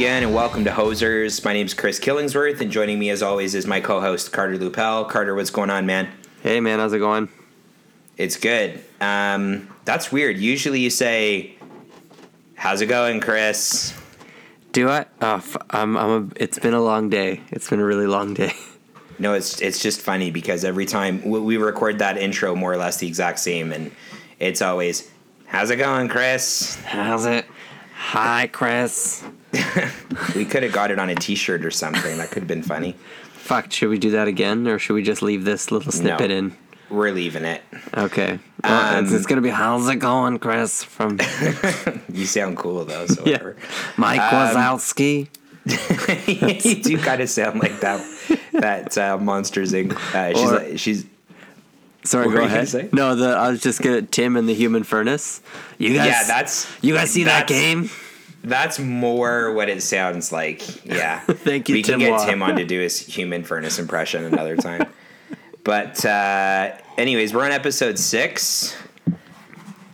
[0.00, 1.44] Again, and welcome to Hosers.
[1.44, 5.06] My name is Chris Killingsworth, and joining me as always is my co-host Carter Lupel.
[5.06, 6.08] Carter, what's going on, man?
[6.42, 7.28] Hey man, how's it going?
[8.16, 8.82] It's good.
[9.02, 10.38] Um, that's weird.
[10.38, 11.54] Usually you say,
[12.54, 13.92] "How's it going, Chris?"
[14.72, 15.04] Do I?
[15.20, 15.98] Oh, f- I'm.
[15.98, 16.10] I'm.
[16.10, 17.42] A, it's been a long day.
[17.50, 18.54] It's been a really long day.
[19.18, 22.78] No, it's it's just funny because every time we, we record that intro, more or
[22.78, 23.90] less the exact same, and
[24.38, 25.10] it's always,
[25.44, 27.44] "How's it going, Chris?" How's it?
[27.96, 29.22] Hi, Chris.
[30.34, 32.16] we could have got it on a T-shirt or something.
[32.18, 32.92] That could have been funny.
[33.34, 33.72] Fuck.
[33.72, 36.36] Should we do that again, or should we just leave this little snippet No.
[36.36, 36.56] in?
[36.90, 37.62] We're leaving it.
[37.96, 38.38] Okay.
[38.64, 41.18] Well, it's, Um, it's gonna be "How's it going, Chris?" from
[42.12, 43.56] You sound cool though, so yeah, whatever.
[43.96, 45.28] Mike Um, Wazowski.
[46.66, 48.04] you do kind of sound like that
[48.54, 49.92] that uh, Monsters Inc.
[50.14, 51.06] Uh, she's Or- like, she's
[52.02, 52.68] Sorry, what go were you gonna ahead.
[52.68, 52.88] say?
[52.92, 55.42] No, the I was just gonna Tim and the Human Furnace.
[55.78, 56.24] You guys, yeah.
[56.26, 57.90] That's you guys see that game?
[58.42, 60.84] That's more what it sounds like.
[60.84, 61.20] Yeah.
[61.28, 62.26] Thank you, We can get.
[62.26, 64.88] Tim on to do his human furnace impression another time.
[65.62, 68.76] but uh, anyways, we're on episode six.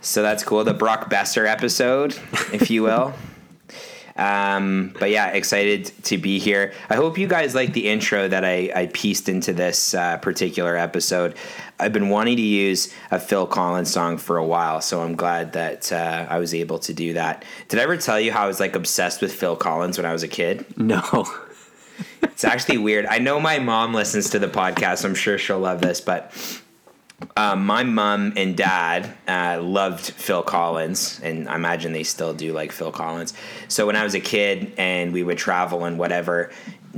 [0.00, 0.62] So that's cool.
[0.62, 2.16] The Brock Boeser episode,
[2.52, 3.14] if you will.
[4.16, 6.72] Um, but yeah, excited to be here.
[6.88, 10.76] I hope you guys like the intro that I, I pieced into this uh, particular
[10.76, 11.36] episode.
[11.78, 15.52] I've been wanting to use a Phil Collins song for a while, so I'm glad
[15.52, 17.44] that uh, I was able to do that.
[17.68, 20.12] Did I ever tell you how I was like obsessed with Phil Collins when I
[20.12, 20.64] was a kid?
[20.76, 21.02] No.
[22.22, 23.06] It's actually weird.
[23.06, 24.98] I know my mom listens to the podcast.
[24.98, 26.32] So I'm sure she'll love this, but
[27.36, 32.52] um, my mom and dad uh, loved Phil Collins, and I imagine they still do
[32.52, 33.32] like Phil Collins.
[33.68, 36.50] So when I was a kid and we would travel and whatever,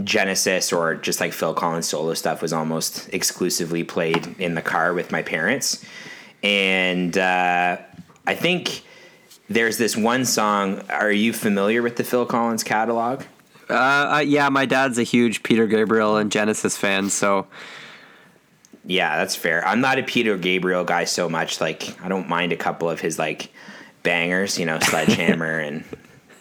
[0.02, 4.94] Genesis or just like Phil Collins solo stuff was almost exclusively played in the car
[4.94, 5.84] with my parents.
[6.42, 7.78] And uh,
[8.26, 8.82] I think
[9.48, 10.82] there's this one song.
[10.88, 13.22] Are you familiar with the Phil Collins catalog?
[13.68, 17.46] Uh, uh, yeah, my dad's a huge Peter Gabriel and Genesis fan, so
[18.88, 19.64] Yeah, that's fair.
[19.68, 21.60] I'm not a Peter Gabriel guy so much.
[21.60, 23.52] Like, I don't mind a couple of his like
[24.02, 25.84] bangers, you know, Sledgehammer and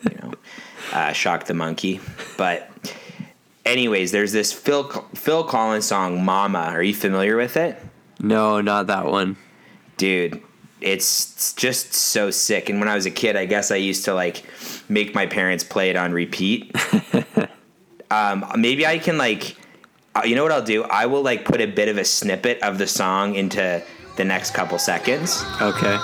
[0.09, 0.34] you know,
[0.94, 2.00] uh, Shock the Monkey.
[2.38, 2.72] But,
[3.66, 7.78] anyways, there's this Phil Phil Collins song, "Mama." Are you familiar with it,
[8.19, 9.35] no, not that one.
[9.97, 10.41] dude?
[10.79, 12.69] It's just so sick.
[12.69, 14.46] And when I was a kid, I guess I used to like
[14.88, 16.74] make my parents play it on repeat.
[18.12, 19.58] um, maybe I can like
[20.17, 20.83] Uh, you know what I'll do?
[20.83, 23.83] I will like put a bit of a snippet of the song into
[24.16, 25.44] the next couple seconds.
[25.61, 25.95] Okay.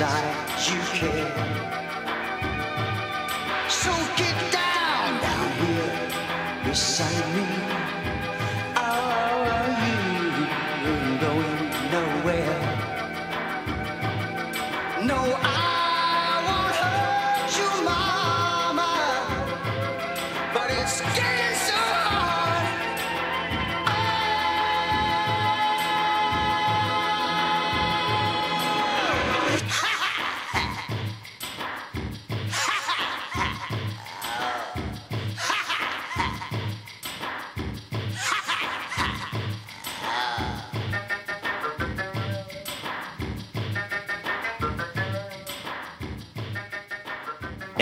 [0.00, 0.35] Know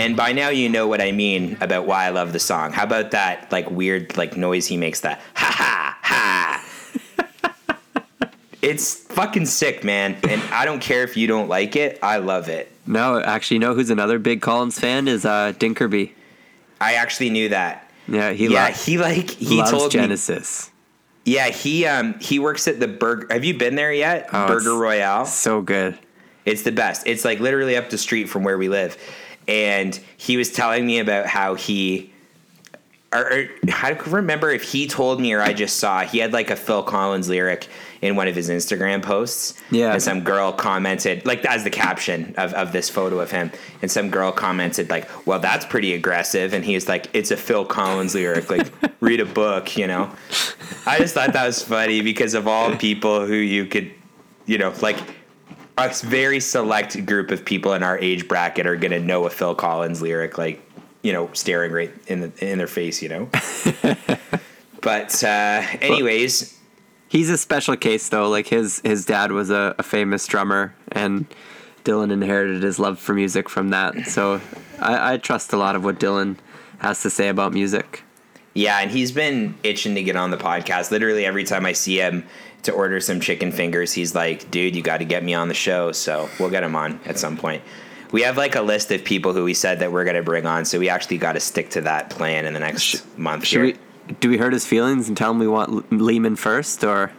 [0.05, 2.71] And by now you know what I mean about why I love the song.
[2.71, 7.39] How about that like weird like noise he makes that ha ha ha.
[8.61, 10.15] it's fucking sick, man.
[10.29, 11.97] And I don't care if you don't like it.
[12.03, 12.71] I love it.
[12.85, 16.11] No, actually, you know who's another big Collins fan is uh, Dinkerby.
[16.79, 17.89] I actually knew that.
[18.07, 20.69] Yeah, he yeah, he like he loves told me Genesis.
[21.23, 23.25] Yeah, he um he works at the burger.
[23.31, 24.29] Have you been there yet?
[24.31, 25.25] Oh, burger Royale.
[25.25, 25.97] So good.
[26.45, 27.07] It's the best.
[27.07, 28.99] It's like literally up the street from where we live.
[29.47, 32.11] And he was telling me about how he
[33.13, 36.33] or, or I don't remember if he told me or I just saw he had
[36.33, 37.67] like a Phil Collins lyric
[38.01, 39.59] in one of his Instagram posts.
[39.71, 39.93] Yeah.
[39.93, 43.51] And some girl commented, like as the caption of, of this photo of him.
[43.81, 46.53] And some girl commented, like, well, that's pretty aggressive.
[46.53, 48.49] And he was like, it's a Phil Collins lyric.
[48.49, 50.11] Like, read a book, you know?
[50.85, 53.91] I just thought that was funny because of all people who you could,
[54.45, 54.97] you know, like
[55.77, 59.29] a very select group of people in our age bracket are going to know a
[59.29, 60.61] Phil Collins lyric, like,
[61.01, 63.29] you know, staring right in the in their face, you know.
[64.81, 66.55] but uh, anyways,
[67.07, 68.27] He's a special case though.
[68.29, 71.25] Like his his dad was a, a famous drummer, and
[71.85, 74.07] Dylan inherited his love for music from that.
[74.07, 74.41] So
[74.81, 76.37] I, I trust a lot of what Dylan
[76.79, 78.03] has to say about music.
[78.53, 80.91] yeah, and he's been itching to get on the podcast.
[80.91, 82.25] Literally every time I see him
[82.65, 85.53] to order some chicken fingers, he's like, "Dude, you got to get me on the
[85.53, 87.63] show." So we'll get him on at some point.
[88.11, 90.45] We have like a list of people who we said that we're going to bring
[90.45, 93.45] on, so we actually got to stick to that plan in the next month.
[93.45, 93.75] Should here.
[94.07, 94.13] we?
[94.19, 97.11] Do we hurt his feelings and tell him we want Leeman first, or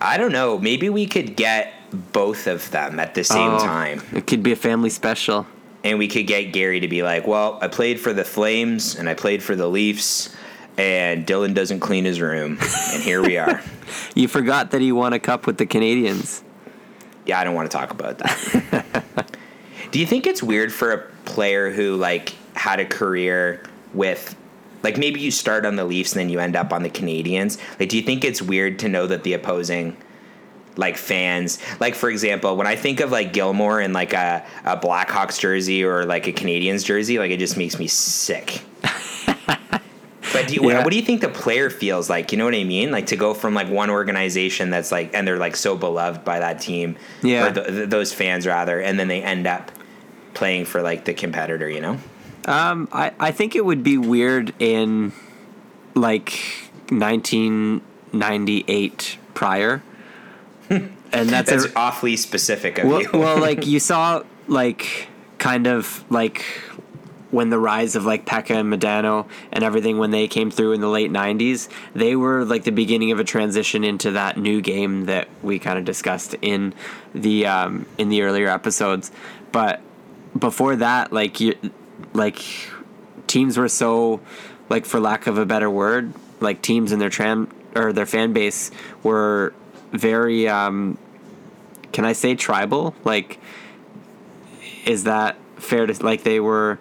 [0.00, 0.58] I don't know.
[0.58, 1.72] Maybe we could get
[2.12, 4.02] both of them at the same Oh, time.
[4.14, 5.46] It could be a family special.
[5.84, 9.08] And we could get Gary to be like, well, I played for the Flames and
[9.08, 10.34] I played for the Leafs,
[10.78, 12.58] and Dylan doesn't clean his room.
[12.92, 13.62] And here we are.
[14.14, 16.42] You forgot that he won a cup with the Canadiens.
[17.24, 19.32] yeah, I don't want to talk about that.
[19.90, 23.64] Do you think it's weird for a player who, like, had a career
[23.94, 24.36] with.
[24.82, 27.58] Like maybe you start on the Leafs and then you end up on the Canadiens.
[27.80, 29.96] Like, do you think it's weird to know that the opposing
[30.76, 34.76] like fans like for example when i think of like gilmour in like a, a
[34.76, 38.62] blackhawks jersey or like a canadiens jersey like it just makes me sick
[40.32, 40.82] but do you, Yeah.
[40.84, 43.16] what do you think the player feels like you know what i mean like to
[43.16, 46.96] go from like one organization that's like and they're like so beloved by that team
[47.22, 47.46] Yeah.
[47.46, 49.70] or th- th- those fans rather and then they end up
[50.34, 51.98] playing for like the competitor you know
[52.46, 55.12] Um, I, I think it would be weird in
[55.94, 56.32] like
[56.90, 59.82] 1998 prior.
[60.70, 65.08] and that's, that's a, awfully specific of well, you well, like you saw like
[65.38, 66.44] kind of like
[67.30, 70.80] when the rise of like Pekka and Modano and everything when they came through in
[70.80, 75.04] the late 90s, they were like the beginning of a transition into that new game
[75.06, 76.74] that we kind of discussed in
[77.14, 79.10] the um, in the earlier episodes.
[79.52, 79.80] But
[80.38, 81.54] before that, like you
[82.14, 82.42] like
[83.26, 84.20] teams were so
[84.68, 88.32] like for lack of a better word, like teams and their tran or their fan
[88.32, 88.70] base
[89.02, 89.52] were
[89.92, 90.96] very um
[91.92, 92.94] can I say tribal?
[93.04, 93.38] Like
[94.86, 96.78] is that fair to like they were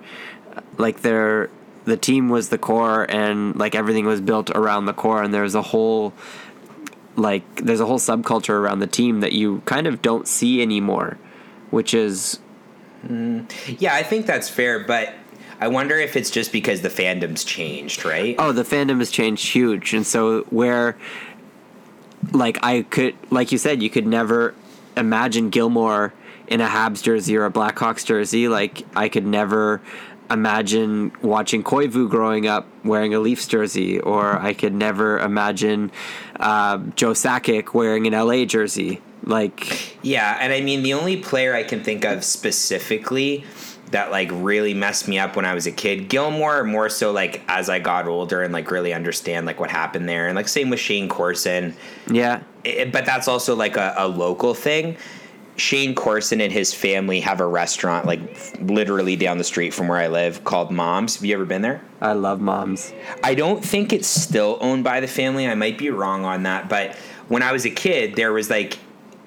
[0.77, 1.49] like their
[1.87, 5.55] the team was the core and like everything was built around the core and there's
[5.55, 6.13] a whole
[7.15, 11.17] like there's a whole subculture around the team that you kind of don't see anymore
[11.71, 12.39] which is
[13.05, 13.75] mm-hmm.
[13.79, 15.13] yeah i think that's fair but
[15.61, 18.35] i wonder if it's just because the fandom's changed right?
[18.37, 20.97] Oh the fandom has changed huge and so where
[22.33, 24.53] like i could like you said you could never
[24.97, 26.11] imagine gilmour
[26.47, 29.81] in a habs jersey or a blackhawks jersey like i could never
[30.29, 35.91] imagine watching koivu growing up wearing a leafs jersey or i could never imagine
[36.39, 39.01] uh, joe sakic wearing an la jersey.
[39.23, 43.43] Like Yeah, and I mean the only player I can think of specifically
[43.91, 47.41] that like really messed me up when I was a kid, Gilmour more so like
[47.49, 50.69] as I got older and like really understand like what happened there, and like same
[50.69, 51.75] with Shayne Corson,
[52.09, 52.41] yeah.
[52.63, 54.95] It- but that's also like a, a local thing.
[55.57, 58.19] Shayne Corson and his family have a restaurant like
[58.61, 61.15] literally down the street from where I live called Mom's.
[61.15, 61.81] Have you ever been there?
[61.99, 65.47] i love moms I don't think it's still owned by the family.
[65.47, 66.95] I might be wrong on that, but
[67.27, 68.77] when I was a kid, there was like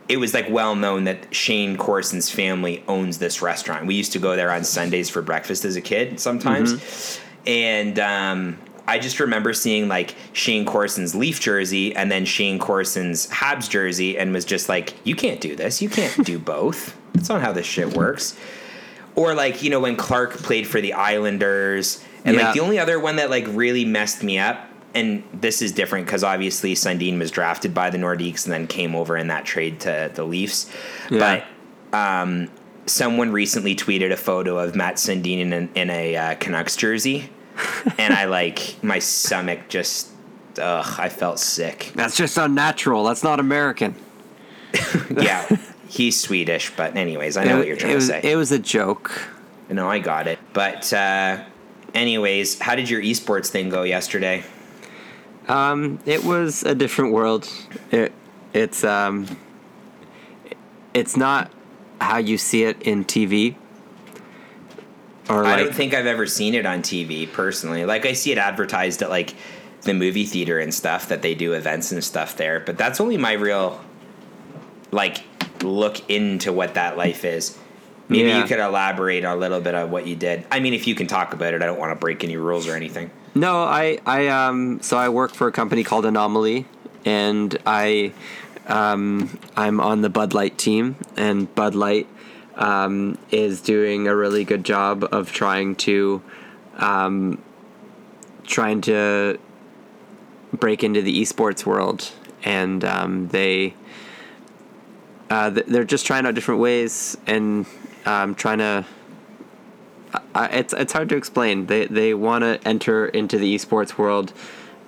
[0.08, 3.86] it was like well known that Shayne Corson's family owns this restaurant.
[3.86, 7.20] We used to go there on Sundays for breakfast as a kid sometimes.
[7.46, 8.58] And um
[8.90, 14.18] I just remember seeing like Shayne Corson's Leaf jersey and then Shayne Corson's Habs jersey
[14.18, 15.80] and was just like, you can't do this.
[15.80, 16.96] You can't do both.
[17.14, 18.36] That's not how this shit works.
[19.14, 22.46] Or like, you know, when Clark played for the Islanders and Yeah.
[22.46, 26.06] like the only other one that like really messed me up and this is different
[26.06, 29.78] because obviously Sundin was drafted by the Nordiques and then came over in that trade
[29.80, 30.68] to the Leafs.
[31.10, 31.44] Yeah.
[31.92, 32.50] But um,
[32.86, 37.30] someone recently tweeted a photo of Mats Sundin in, in a uh, Canucks jersey,
[37.98, 40.08] and I like my stomach just.
[40.58, 41.92] Ugh, I felt sick.
[41.94, 43.04] That's just unnatural.
[43.04, 43.94] That's not American.
[45.10, 45.48] Yeah,
[45.88, 48.30] he's Swedish, but anyways, I know it, what you're trying was, to say.
[48.32, 49.28] It was a joke.
[49.68, 50.38] no, I got it.
[50.52, 51.42] But uh,
[51.94, 54.44] anyways, how did your esports thing go yesterday?
[55.48, 57.48] Um, it was a different world.
[57.90, 58.12] It,
[58.52, 59.26] it's um,
[60.94, 61.50] it's not
[62.00, 63.56] how you see it in TV.
[65.30, 67.84] Or I like, don't think I've ever seen it on TV personally.
[67.84, 69.34] Like I see it advertised at like
[69.82, 73.16] the movie theater and stuff that they do events and stuff there, but that's only
[73.16, 73.80] my real
[74.90, 75.22] like
[75.62, 77.56] look into what that life is.
[78.08, 78.38] Maybe Yeah.
[78.42, 80.44] you could elaborate a little bit on what you did.
[80.50, 82.66] I mean, if you can talk about it, I don't want to break any rules
[82.66, 83.10] or anything.
[83.34, 86.66] No, I I um so I work for a company called Anomaly,
[87.04, 88.12] and I
[88.66, 92.08] um I'm on the Bud Light team, and Bud Light
[92.56, 96.22] um is doing a really good job of trying to
[96.78, 97.38] um
[98.50, 99.38] trying to
[100.52, 102.10] break into the esports world,
[102.44, 103.74] and um, they
[105.30, 107.64] uh, they're just trying out different ways and
[108.04, 108.84] um, trying to
[110.34, 111.66] I, it's it's hard to explain.
[111.66, 114.32] They they want to enter into the esports world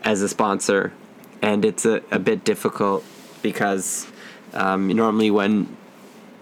[0.03, 0.93] as a sponsor,
[1.41, 3.05] and it's a, a bit difficult
[3.41, 4.11] because
[4.53, 5.77] um, normally when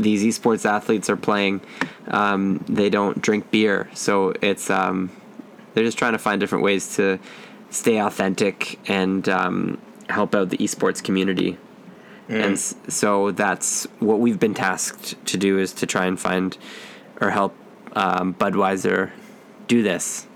[0.02, 1.60] these esports athletes are playing,
[2.08, 5.10] um, they don't drink beer, so it's um,
[5.74, 7.18] they're just trying to find different ways to
[7.70, 9.78] stay authentic and um,
[10.08, 11.56] help out the esports community.
[12.28, 16.56] And so that's what we've been tasked to do is to try and find
[17.20, 17.56] or help
[17.96, 19.10] um, Budweiser
[19.66, 20.28] do this,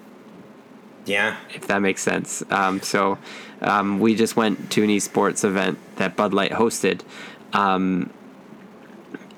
[1.06, 1.37] Yeah.
[1.54, 2.42] if that makes sense.
[2.50, 3.16] Um, so
[3.61, 7.02] um, we just went to an esports event that Bud Light hosted
[7.52, 8.11] um,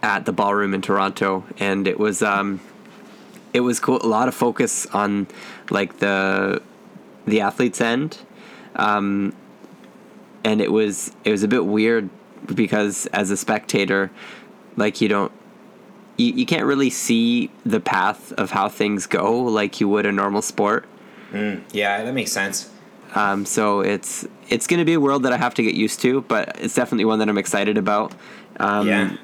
[0.03, 2.61] at the ballroom in Toronto, and it was um,
[3.53, 3.99] it was cool.
[4.03, 5.27] A lot of focus on
[5.71, 6.63] like the
[7.27, 8.19] the athletes end,
[8.77, 9.35] um,
[10.45, 12.09] and it was it was a bit weird
[12.55, 14.11] because as a spectator,
[14.77, 15.33] like you don't
[16.17, 20.13] you, you can't really see the path of how things go like you would a
[20.13, 20.87] normal sport.
[21.73, 22.71] Yeah, that makes sense.
[23.15, 26.01] Um, so it's it's going to be a world that I have to get used
[26.01, 28.15] to, but it's definitely one that I'm excited about.
[28.59, 29.17] Um, yeah.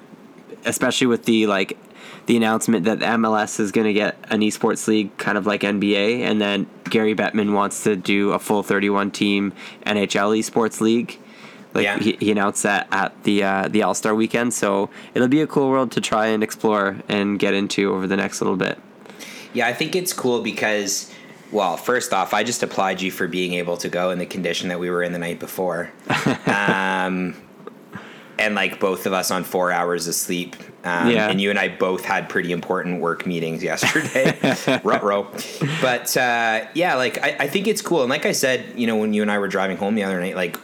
[0.64, 1.78] Especially with the like
[2.26, 6.20] the announcement that MLS is going to get an esports league, kind of like NBA,
[6.20, 9.52] and then Gary Bettman wants to do a full 31 team
[9.86, 11.18] NHL esports league.
[11.74, 11.98] Like Yeah.
[11.98, 15.46] he, he announced that at the uh, the All Star weekend, so it'll be a
[15.46, 18.78] cool world to try and explore and get into over the next little bit.
[19.54, 21.12] Yeah, I think it's cool because,
[21.50, 24.68] well, first off, I just applaud you for being able to go in the condition
[24.68, 25.90] that we were in the night before.
[26.46, 27.34] um,
[28.38, 30.56] and like both of us on four hours of sleep.
[30.84, 31.28] Um, Yeah.
[31.28, 34.36] And you and I both had pretty important work meetings yesterday.
[34.84, 35.28] Ruh-roh.
[35.80, 38.00] But uh, yeah, like I, I think it's cool.
[38.02, 40.20] And like I said, you know, when you and I were driving home the other
[40.20, 40.58] night, like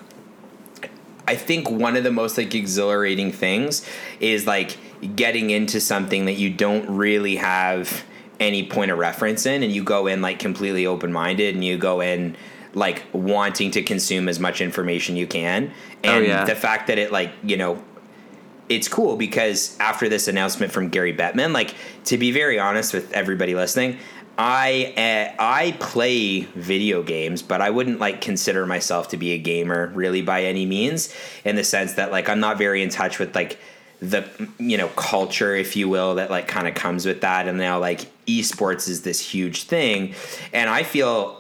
[1.27, 3.87] I think one of the most like exhilarating things
[4.19, 4.77] is like
[5.15, 8.05] getting into something that you don't really have
[8.41, 12.01] any point of reference in and you go in like completely open-minded and you go
[12.01, 12.37] in
[12.75, 15.73] like wanting to consume as much information you can
[16.05, 16.45] and Oh, yeah.
[16.45, 17.83] the fact that it like you know
[18.69, 23.11] it's cool because after this announcement from Gary Bettman, like to be very honest with
[23.13, 23.97] everybody listening,
[24.37, 24.93] I
[25.39, 29.91] uh, I play video games, but I wouldn't like consider myself to be a gamer
[29.95, 31.15] really by any means.
[31.47, 33.59] In the sense that like I'm not very in touch with like
[34.01, 37.49] the you know culture, if you will, that like kind of comes with that.
[37.49, 40.15] And now like esports is this huge thing,
[40.53, 41.38] and I feel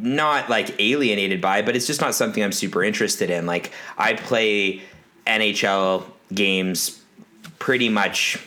[0.00, 3.46] not like alienated by, but it's just not something I'm super interested in.
[3.46, 4.82] Like I play
[5.26, 6.04] NHL
[6.34, 7.02] games
[7.58, 8.38] pretty much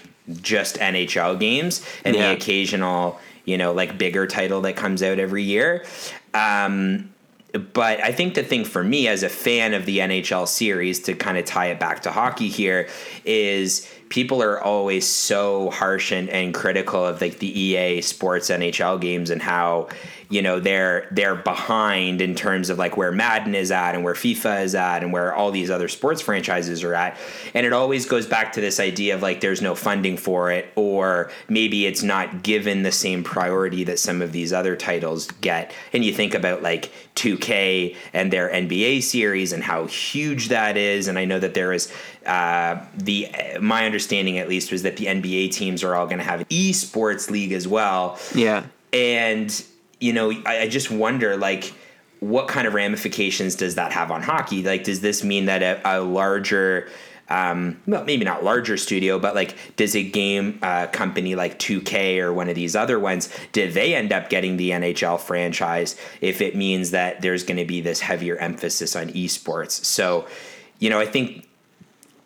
[0.42, 2.30] just NHL games and Yeah.
[2.30, 5.86] the occasional, you know, like bigger title that comes out every year.
[6.34, 7.10] Um,
[7.74, 11.14] but I think the thing for me as a fan of the NHL series to
[11.14, 12.88] kind of tie it back to hockey here
[13.26, 19.00] is people are always so harsh and, and critical of like the EA sports NHL
[19.00, 19.90] games and how
[20.30, 24.14] you know they're they're behind in terms of like where Madden is at and where
[24.14, 27.18] FIFA is at and where all these other sports franchises are at.
[27.54, 30.72] And it always goes back to this idea of like there's no funding for it
[30.76, 35.74] or maybe it's not given the same priority that some of these other titles get.
[35.92, 41.08] And you think about like 2K and their NBA series and how huge that is.
[41.08, 41.92] And I know that there is
[42.26, 46.24] uh, the my understanding at least was that the NBA teams are all going to
[46.24, 48.18] have an esports league as well.
[48.34, 48.64] Yeah.
[48.92, 49.64] and
[50.04, 51.74] you know I, I just wonder like
[52.20, 55.98] what kind of ramifications does that have on hockey like does this mean that a,
[55.98, 56.90] a larger
[57.30, 62.20] um, well, maybe not larger studio, but like, does a game uh, company like 2K
[62.20, 66.42] or one of these other ones, did they end up getting the NHL franchise if
[66.42, 69.84] it means that there's going to be this heavier emphasis on esports?
[69.84, 70.28] So,
[70.80, 71.48] you know, I think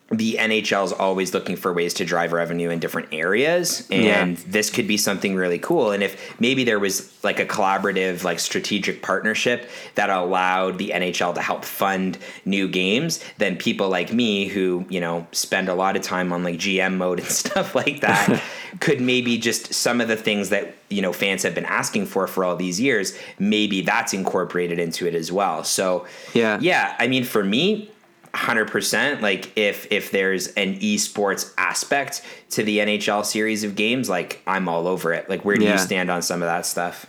[0.09, 4.43] the NHL is always looking for ways to drive revenue in different areas, and Yeah.
[4.47, 5.91] this could be something really cool.
[5.91, 11.33] And if maybe there was like a collaborative, like strategic partnership that allowed the NHL
[11.35, 15.97] to help fund new games, then people like me who you know spend a lot
[15.97, 18.41] of time on like GM mode and stuff like that
[18.79, 22.27] could maybe just some of the things that you know fans have been asking for
[22.27, 25.65] for all these years, maybe that's incorporated into it as well.
[25.65, 26.59] So Yeah.
[26.61, 26.95] yeah.
[26.97, 27.91] I mean, for me,
[28.37, 29.21] hundred percent.
[29.21, 34.69] Like if if there's an esports aspect to the NHL series of games, like I'm
[34.69, 35.29] all over it.
[35.29, 35.73] Like where do Yeah.
[35.73, 37.05] you stand on some of that stuff?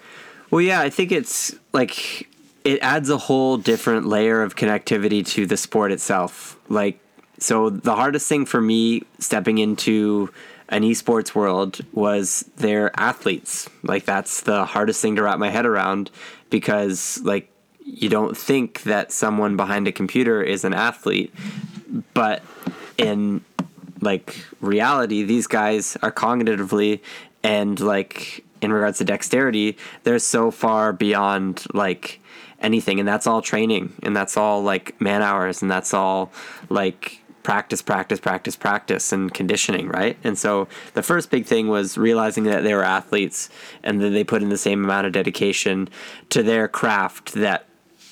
[0.50, 2.26] Well, yeah, I think it's like
[2.64, 6.58] it adds a whole different layer of connectivity to the sport itself.
[6.68, 6.98] Like,
[7.38, 10.30] so the hardest thing for me stepping into
[10.70, 13.70] an esports world was their athletes.
[13.82, 16.10] Like, that's the hardest thing to wrap my head around
[16.50, 17.48] because, like,
[17.88, 21.34] you don't think that someone behind a computer is an athlete,
[22.12, 22.42] but
[22.98, 23.42] in
[24.00, 27.00] like reality, these guys are cognitively
[27.42, 32.20] and like in regards to dexterity, they're so far beyond like
[32.60, 36.32] anything, and that's all training, and that's all like man hours, and that's all
[36.68, 40.18] like practice, practice, practice, practice, and conditioning, right?
[40.24, 43.48] And so the first big thing was realizing that they were athletes,
[43.82, 45.88] and that they put in the same amount of dedication
[46.30, 47.67] to their craft that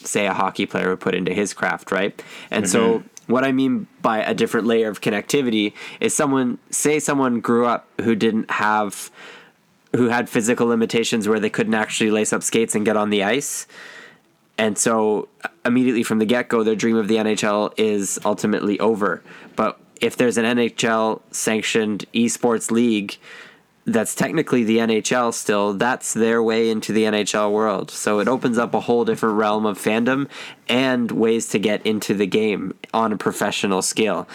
[0.06, 2.22] say a hockey player would put into his craft, right?
[2.50, 3.32] And so mm-hmm.
[3.32, 7.88] what I mean by a different layer of connectivity is someone say someone grew up
[8.00, 9.10] who didn't have
[9.94, 13.24] who had physical limitations where they couldn't actually lace up skates and get on the
[13.24, 13.66] ice.
[14.58, 19.22] And so uh, immediately from the get-go their dream of the NHL is ultimately over.
[19.54, 23.16] But if there's an NHL sanctioned esports league
[23.86, 27.90] that's technically the NHL still, that's their way into the NHL world.
[27.90, 30.28] So it opens up a whole different realm of fandom
[30.68, 34.28] and ways to get into the game on a professional scale.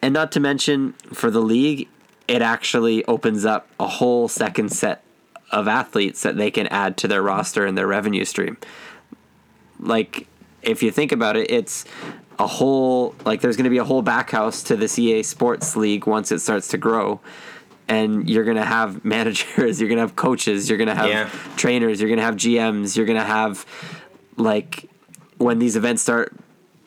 [0.00, 1.88] And not to mention, for the league,
[2.26, 5.02] it actually opens up a whole second set
[5.50, 8.56] of athletes that they can add to their roster and their revenue stream.
[9.78, 10.26] Like,
[10.62, 11.84] if you think about it, it's
[12.38, 16.06] a whole, like, there's going to be a whole backhouse to this EA Sports League
[16.06, 17.20] once it starts to grow
[17.88, 21.28] and you're gonna have managers, you're gonna have coaches, you're gonna have Yeah.
[21.56, 23.64] trainers, you're gonna have GMs, you're gonna have
[24.36, 24.88] like
[25.38, 26.34] when these events start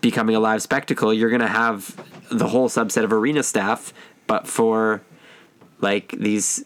[0.02, 1.96] becoming a live spectacle, you're gonna have
[2.32, 3.94] the whole subset of arena staff,
[4.28, 5.02] but for
[5.82, 6.64] like these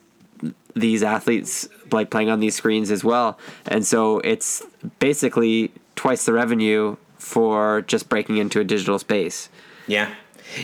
[0.75, 3.37] these athletes like playing on these screens as well.
[3.67, 4.63] And so it's
[4.99, 9.49] basically twice the revenue for just breaking into a digital space.
[9.85, 10.13] Yeah.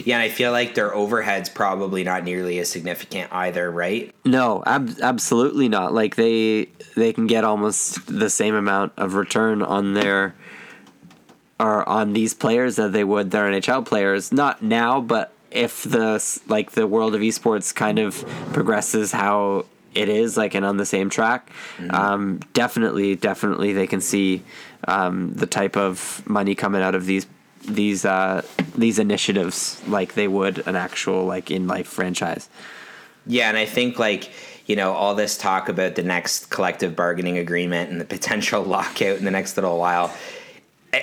[0.05, 4.13] Yeah, and I feel like their overhead's probably not nearly as significant either, right?
[4.25, 5.93] No, ab- absolutely not.
[5.93, 10.35] Like they they can get almost the same amount of return on their
[11.59, 14.31] or on these players that they would their NHL players.
[14.31, 19.65] Not now, but if the like the world of esports kind of progresses how
[19.95, 21.49] it is, like and on the same track,
[21.89, 24.43] um, definitely, definitely they can see
[24.87, 27.25] um, the type of money coming out of these
[27.65, 28.43] these uh,
[28.75, 32.49] these initiatives like they would an actual like in life franchise.
[33.25, 34.31] Yeah, and I think like
[34.65, 39.17] you know all this talk about the next collective bargaining agreement and the potential lockout
[39.17, 40.13] in the next little while.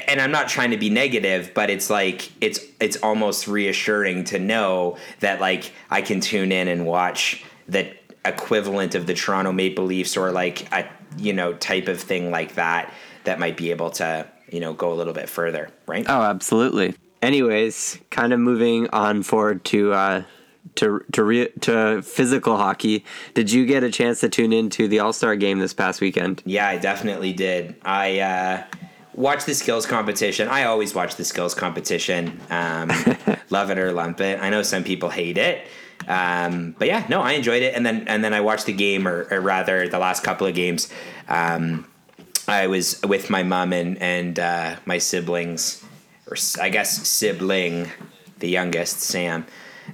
[0.08, 4.38] And I'm not trying to be negative, but it's like it's it's almost reassuring to
[4.38, 7.92] know that like I can tune in and watch the
[8.24, 12.56] equivalent of the Toronto Maple Leafs or like a you know type of thing like
[12.56, 12.92] that
[13.24, 16.06] that might be able to you know go a little bit further, right?
[16.08, 16.94] Oh, absolutely.
[17.20, 20.22] Anyways, kind of moving on forward to uh,
[20.76, 23.04] to to re- to physical hockey.
[23.34, 26.42] Did you get a chance to tune into the All Star game this past weekend?
[26.46, 27.76] Yeah, I definitely did.
[27.84, 28.62] I uh,
[29.12, 30.48] watched the skills competition.
[30.48, 32.40] I always watch the skills competition.
[32.48, 32.90] Um,
[33.50, 34.40] love it or lump it.
[34.40, 35.66] I know some people hate it.
[36.08, 37.74] Um, but yeah, no, I enjoyed it.
[37.74, 40.54] And then and then I watched the game, or, or rather, the last couple of
[40.54, 40.90] games.
[41.28, 41.86] Um,
[42.48, 45.84] I was with my mom and and uh, my siblings,
[46.30, 47.90] or I guess sibling,
[48.38, 49.46] the youngest, Sam,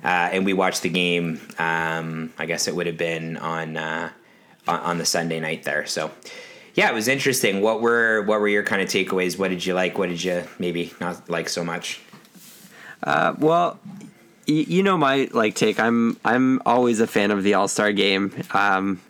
[0.05, 1.41] uh, and we watched the game.
[1.59, 4.11] Um, I guess it would have been on, uh,
[4.67, 5.87] on the Sunday night there.
[5.87, 6.11] So,
[6.75, 7.61] yeah, it was interesting.
[7.61, 9.39] What were what were your kind of takeaways?
[9.39, 9.99] What did you like?
[9.99, 12.01] What did you maybe not like so much?
[13.03, 13.79] Uh, well,
[14.47, 15.79] you know my like take.
[15.79, 18.33] I'm I'm always a fan of the All Star game.
[18.53, 19.01] Um,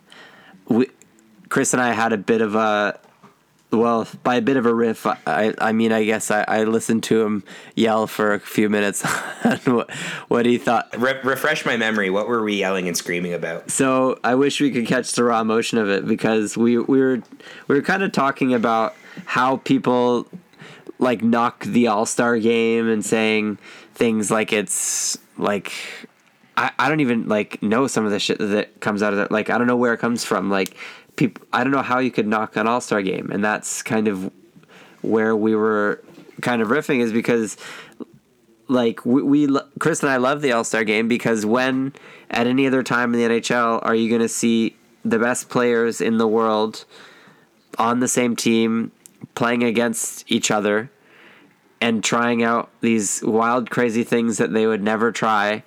[0.67, 0.87] we,
[1.49, 2.99] Chris and I had a bit of a
[3.73, 7.03] well, by a bit of a riff, I, I mean, I guess I, I listened
[7.03, 7.43] to him
[7.75, 9.03] yell for a few minutes
[9.43, 9.91] on what,
[10.27, 10.89] what he thought.
[10.97, 12.09] Re- refresh my memory.
[12.09, 13.71] What were we yelling and screaming about?
[13.71, 17.21] So I wish we could catch the raw emotion of it because we, we were
[17.67, 20.27] we were kind of talking about how people
[20.99, 23.57] like knock the All Star game and saying
[23.93, 25.71] things like it's like
[26.55, 29.31] I, I don't even like know some of the shit that comes out of that.
[29.31, 30.49] Like I don't know where it comes from.
[30.49, 30.75] Like
[31.15, 34.07] people, I don't know how you could knock an All Star game, and that's kind
[34.07, 34.31] of
[35.01, 36.03] where we were
[36.41, 37.57] kind of riffing is because
[38.67, 41.93] like we, we Chris and I love the All Star game because when
[42.29, 46.01] at any other time in the NHL are you going to see the best players
[46.01, 46.85] in the world
[47.77, 48.91] on the same team
[49.35, 50.89] playing against each other
[51.81, 55.63] and trying out these wild crazy things that they would never try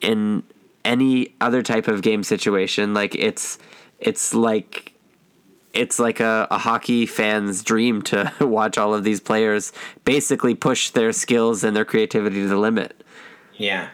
[0.00, 0.42] in
[0.84, 2.94] any other type of game situation?
[2.94, 3.58] Like it's
[4.02, 4.92] it's like
[5.72, 9.72] it's like a, a hockey fan's dream to watch all of these players
[10.04, 13.02] basically push their skills and their creativity to the limit
[13.56, 13.88] Yeah.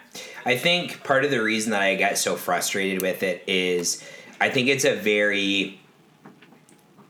[0.45, 4.03] I think part of the reason that I get so frustrated with it is
[4.41, 5.79] I think it's a very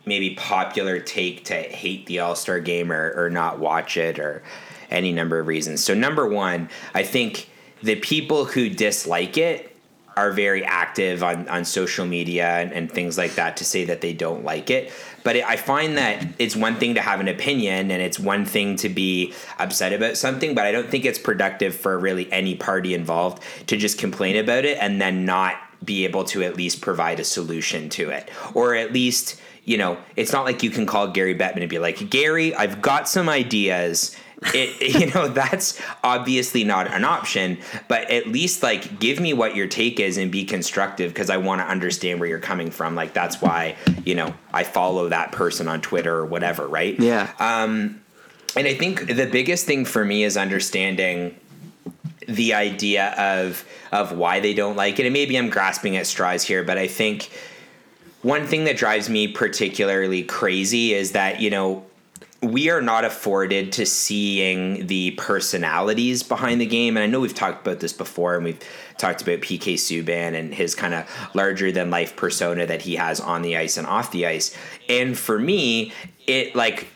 [0.08, 4.42] maybe popular take to hate the All Star game or, or not watch it or
[4.90, 5.84] any number of reasons.
[5.84, 7.48] So, number one, I think
[7.82, 9.76] the people who dislike it
[10.18, 14.00] are very active on, on social media and, and things like that to say that
[14.00, 14.92] they don't like it.
[15.22, 18.44] But it, I find that it's one thing to have an opinion and it's one
[18.44, 22.56] thing to be upset about something, but I don't think it's productive for really any
[22.56, 25.54] party involved to just complain about it and then not
[25.84, 28.28] be able to at least provide a solution to it.
[28.54, 31.78] Or at least, you know, it's not like you can call Gary Bettman and be
[31.78, 34.16] like, Gary, I've got some ideas
[34.54, 39.56] it you know that's obviously not an option but at least like give me what
[39.56, 42.94] your take is and be constructive because i want to understand where you're coming from.
[42.94, 46.98] Like that's why you know i follow that person on twitter or whatever right?
[46.98, 47.30] Yeah.
[47.38, 48.00] Um
[48.56, 51.38] and i think the biggest thing for me is understanding
[52.26, 56.42] the idea of of why they don't like it and maybe i'm grasping at straws
[56.42, 57.30] here but i think
[58.22, 61.84] one thing that drives me particularly crazy is that you know
[62.40, 66.96] we are not afforded to seeing the personalities behind the game.
[66.96, 68.60] And I know we've talked about this before, and we've
[68.96, 73.20] talked about PK Subban and his kind of larger than life persona that he has
[73.20, 74.56] on the ice and off the ice.
[74.88, 75.92] And for me,
[76.26, 76.86] it like,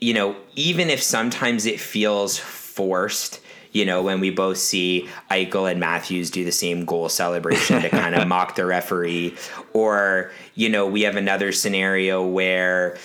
[0.00, 3.40] you know, even if sometimes it feels forced,
[3.72, 7.90] you know, when we both see Eichel and Matthews do the same goal celebration to
[7.90, 9.36] kind of mock the referee,
[9.74, 12.96] or, you know, we have another scenario where,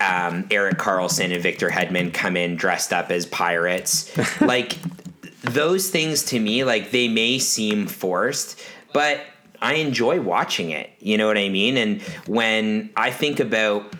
[0.00, 4.16] um, Erik Karlsson and Victor Hedman come in dressed up as pirates.
[4.40, 4.78] like
[5.42, 8.60] those things to me, like they may seem forced,
[8.92, 9.20] but
[9.60, 10.90] I enjoy watching it.
[11.00, 11.76] You know what I mean?
[11.76, 13.92] And when I think about,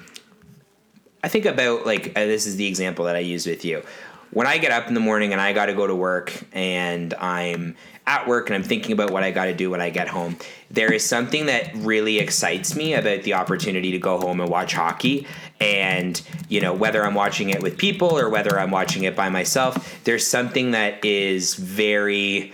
[1.22, 3.82] I think about like uh, this is the example that I use with you.
[4.30, 7.14] When I get up in the morning and I got to go to work and
[7.14, 10.08] I'm at work and I'm thinking about what I got to do when I get
[10.08, 10.36] home,
[10.70, 14.74] there is something that really excites me about the opportunity to go home and watch
[14.74, 15.26] hockey.
[15.60, 19.28] And, you know, whether I'm watching it with people or whether I'm watching it by
[19.28, 22.52] myself, there's something that is very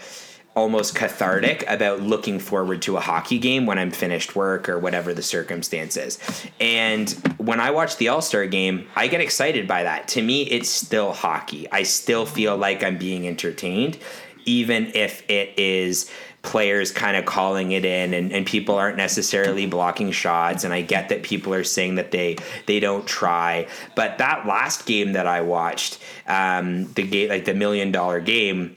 [0.57, 5.13] almost cathartic about looking forward to a hockey game when I'm finished work or whatever
[5.13, 6.19] the circumstances.
[6.61, 10.09] And when I watch the All Star game, I get excited by that.
[10.09, 11.71] To me, it's still hockey.
[11.73, 13.99] I still feel like I'm being entertained,
[14.45, 16.11] even if it is
[16.43, 20.83] players kind of calling it in and, and people aren't necessarily blocking shots and I
[20.83, 22.37] get that people are saying that they
[22.67, 27.55] they don't try but that last game that I watched um the game like the
[27.55, 28.77] million dollar game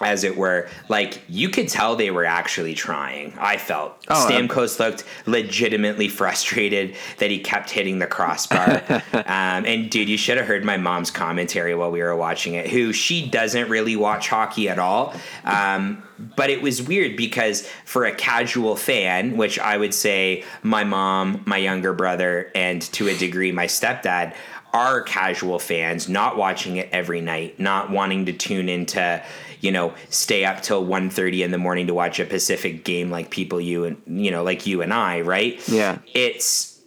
[0.00, 3.34] as it were, like you could tell they were actually trying.
[3.38, 8.82] I felt Oh, Stamkos looked legitimately frustrated that he kept hitting the crossbar.
[9.12, 12.68] um, and dude, you should have heard my mom's commentary while we were watching it.
[12.68, 15.14] Who she doesn't really watch hockey at all.
[15.44, 16.02] Um,
[16.36, 21.42] but it was weird because for a casual fan, which I would say my mom,
[21.46, 24.34] my younger brother, and to a degree my stepdad
[24.72, 29.22] are casual fans, not watching it every night, not wanting to tune into,
[29.60, 33.30] you know, stay up till 1.30 in the morning to watch a Pacific game like
[33.30, 35.60] people you and you know, like you and I, right?
[35.68, 35.98] Yeah.
[36.14, 36.77] It's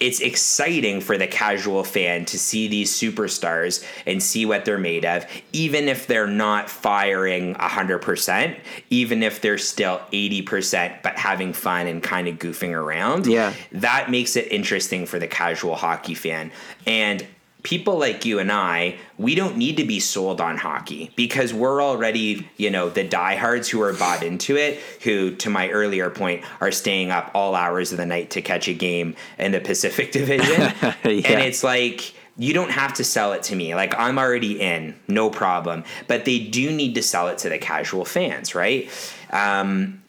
[0.00, 5.04] it's exciting for the casual fan to see these superstars and see what they're made
[5.04, 8.58] of, even if they're not firing 100%,
[8.90, 13.26] even if they're still 80%, but having fun and kind of goofing around.
[13.26, 13.52] Yeah.
[13.72, 16.50] That makes it interesting for the casual hockey fan.
[16.86, 17.26] And
[17.64, 21.82] people like you and I, we don't need to be sold on hockey because we're
[21.82, 26.44] already, you know, the diehards who are bought into it, who, to my earlier point,
[26.60, 30.12] are staying up all hours of the night to catch a game in the Pacific
[30.12, 30.72] Division.
[31.04, 31.32] Yeah.
[31.32, 33.74] And it's like, you don't have to sell it to me.
[33.74, 35.84] Like, I'm already in, no problem.
[36.06, 38.90] But they do need to sell it to the casual fans, right?
[39.30, 40.02] Um,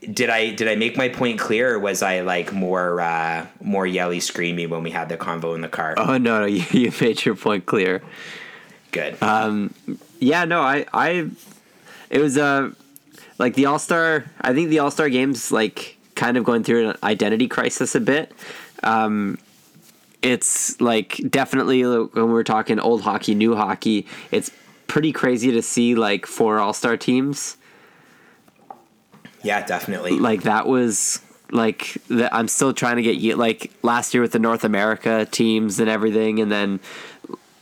[0.00, 3.86] did I did I make my point clear, or was I like more uh, more
[3.86, 5.94] yelly screamy when we had the convo in the car?
[5.96, 8.02] Oh no, no, you, you made your point clear.
[8.92, 9.22] Good.
[9.22, 9.74] Um,
[10.18, 11.30] Yeah, no, I, I,
[12.10, 12.70] it was uh,
[13.38, 14.24] like the All Star.
[14.40, 18.00] I think the All Star games like kind of going through an identity crisis a
[18.00, 18.32] bit.
[18.82, 19.38] Um,
[20.22, 24.06] it's like definitely when we're talking old hockey, new hockey.
[24.30, 24.50] It's
[24.86, 27.56] pretty crazy to see like four All Star teams.
[29.42, 30.18] Yeah, definitely.
[30.18, 34.38] Like that was like the, I'm still trying to get like last year with the
[34.38, 36.80] North America teams and everything, and then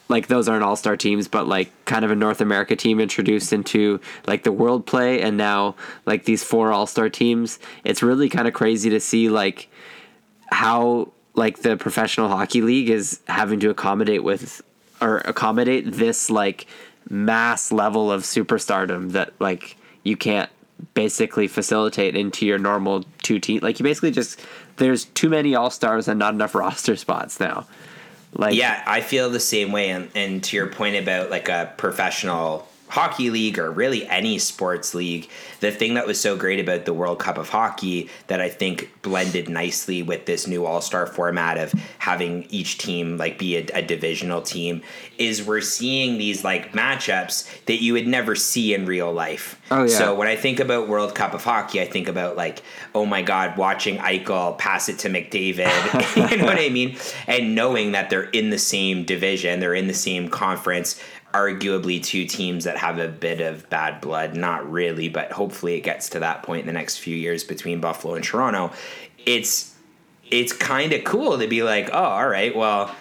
[0.09, 3.53] like those aren't all star teams, but like kind of a North America team introduced
[3.53, 5.75] into like the world play, and now
[6.07, 7.59] like these four all star teams.
[7.85, 9.69] It's really kind of crazy to see like
[10.51, 14.63] how like the professional hockey league is having to accommodate with
[15.01, 16.67] or accommodate this like
[17.09, 20.51] mass level of superstardom that like you can't
[20.95, 24.41] basically facilitate into your normal two team like you basically just
[24.77, 27.67] there's too many all stars and not enough roster spots now
[28.35, 29.91] like Yeah, I feel the same way.
[29.91, 34.95] And, and to your point about like a professional hockey league or really any sports
[34.95, 35.29] league,
[35.61, 38.91] the thing that was so great about the World Cup of Hockey that I think
[39.03, 43.67] blended nicely with this new All Star format of having each team like be a,
[43.75, 44.83] a divisional team
[45.19, 49.61] is we're seeing these like matchups that you would never see in real life.
[49.71, 49.99] Oh, yeah.
[49.99, 52.63] So when I think about World Cup of Hockey, I think about like,
[52.95, 56.31] oh my God, watching Eichel pass it to McDavid.
[56.31, 56.97] you know what I mean?
[57.27, 61.01] And knowing that they're in the same division, they're in the same conference,
[61.39, 64.35] arguably two teams that have a bit of bad blood.
[64.37, 67.81] Not really, but hopefully it gets to that point in the next few years between
[67.81, 68.73] Buffalo and Toronto.
[69.25, 69.75] It's
[70.31, 72.95] it's kind of cool to be like, oh, all right, well,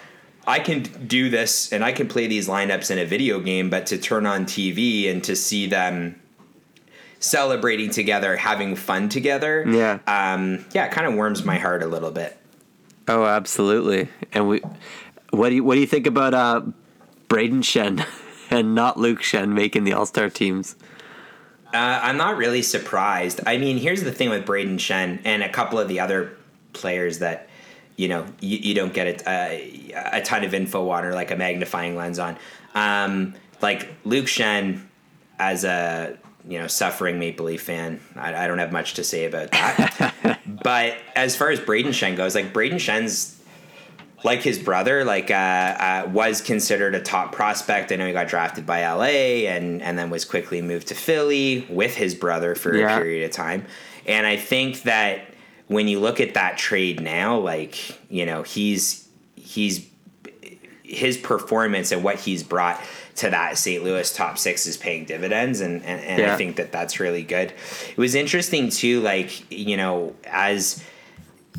[0.46, 3.86] I can do this and I can play these lineups in a video game, but
[3.86, 6.18] to turn on TV and to see them
[7.20, 9.98] celebrating together, having fun together, Yeah.
[10.06, 12.36] um, yeah, it kind of warms my heart a little bit.
[13.08, 14.60] oh absolutely and we
[15.30, 16.60] what do you what do you think about uh
[17.28, 18.04] brayden schenn
[18.50, 20.76] and not luke schenn making the all-star teams
[21.74, 23.40] Uh, I'm not really surprised.
[23.46, 26.34] I mean, here's the thing with Brayden Schenn and a couple of the other
[26.72, 27.48] players that
[27.96, 31.30] you know you, you don't get a, a, a ton of info on or like
[31.30, 32.38] a magnifying lens on.
[32.74, 34.80] Um, like Luke Schenn,
[35.38, 36.16] as a
[36.48, 40.40] you know suffering Maple Leaf fan, I, I don't have much to say about that.
[40.62, 43.37] but as far as Brayden Schenn goes, like Brayden Schenn's
[44.24, 47.92] like his brother, like uh, uh, was considered a top prospect.
[47.92, 51.66] I know he got drafted by LA and and then was quickly moved to Philly
[51.70, 52.96] with his brother for Yeah.
[52.96, 53.64] a period of time.
[54.06, 55.20] And I think that
[55.68, 57.76] when you look at that trade now, like
[58.10, 59.86] you know he's he's
[60.82, 62.80] his performance and what he's brought
[63.16, 63.82] to that St.
[63.84, 66.34] Louis top six is paying dividends, and and, and Yeah.
[66.34, 67.52] I think that that's really good.
[67.90, 70.82] It was interesting too, like you know as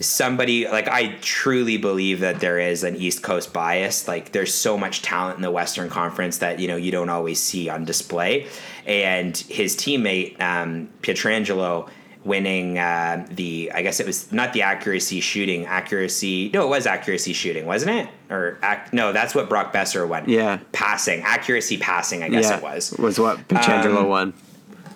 [0.01, 4.07] somebody like I truly believe that there is an East Coast bias.
[4.07, 7.41] Like there's so much talent in the Western Conference that you know you don't always
[7.41, 8.47] see on display.
[8.85, 11.89] And his teammate um, Pietrangelo
[12.25, 16.85] winning uh, the I guess it was not the accuracy shooting accuracy no it was
[16.85, 20.59] accuracy shooting wasn't it or ac- no that's what Brock Boeser won Yeah.
[20.73, 24.33] passing accuracy passing I guess yeah it was was what Pietrangelo Um, won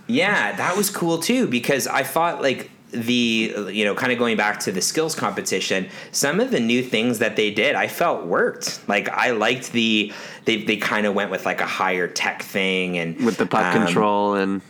[0.05, 4.37] yeah, that was cool too because I thought like the you know kind of going
[4.37, 8.25] back to the skills competition some of the new things that they did i felt
[8.25, 10.11] worked like i liked the
[10.45, 13.75] they, they kind of went with like a higher tech thing and with the puck
[13.75, 14.61] um, control and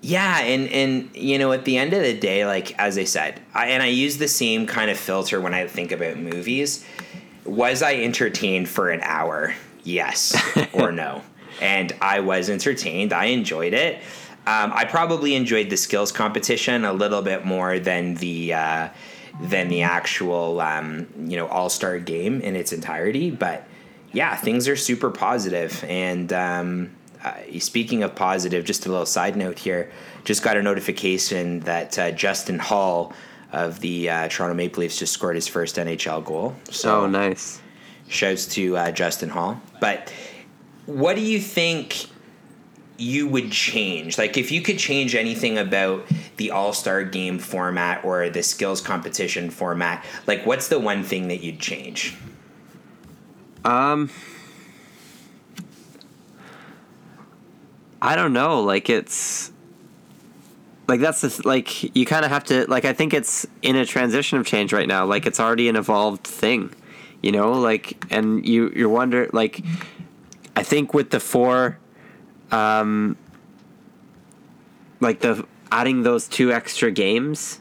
[0.00, 3.40] yeah, and and you know, at the end of the day, like as I said,
[3.52, 6.84] I, and I use the same kind of filter when I think about movies.
[7.44, 9.54] Was I entertained for an hour?
[9.82, 10.40] Yes
[10.72, 11.22] or no?
[11.60, 13.12] And I was entertained.
[13.12, 14.00] I enjoyed it.
[14.48, 18.88] Um, I probably enjoyed the skills competition a little bit more than the uh,
[19.42, 23.30] than the actual um, you know All Star game in its entirety.
[23.30, 23.68] But
[24.12, 25.84] yeah, things are super positive.
[25.86, 29.90] And um, uh, speaking of positive, just a little side note here.
[30.24, 33.12] Just got a notification that uh, Justin Holl
[33.52, 36.56] of the uh, Toronto Maple Leafs just scored his first NHL goal.
[36.70, 37.60] So oh nice
[38.08, 39.60] shouts to uh, Justin Holl.
[39.78, 40.10] But
[40.86, 42.08] what do you think
[42.98, 44.18] you would change?
[44.18, 46.06] Like, if you could change anything about
[46.36, 51.28] the All Star game format or the skills competition format, like, what's the one thing
[51.28, 52.16] that you'd change?
[53.64, 54.10] Um,
[58.02, 58.60] I don't know.
[58.62, 59.52] Like, it's
[60.88, 63.84] like that's the, like you kind of have to like I think it's in a
[63.84, 65.04] transition of change right now.
[65.04, 66.74] Like, it's already an evolved thing,
[67.22, 67.52] you know.
[67.52, 69.62] Like, and you you're wonder like
[70.56, 71.78] I think with the four
[72.50, 73.16] um,
[75.00, 77.60] like the adding those two extra games,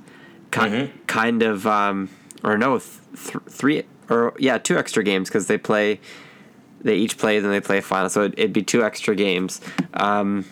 [0.52, 0.60] ki-
[1.08, 2.10] kind of um
[2.44, 6.00] or no th- th- three or yeah two extra games because they play
[6.82, 9.60] they each play then they play a final so it'd, it'd be two extra games.
[9.94, 10.46] Um,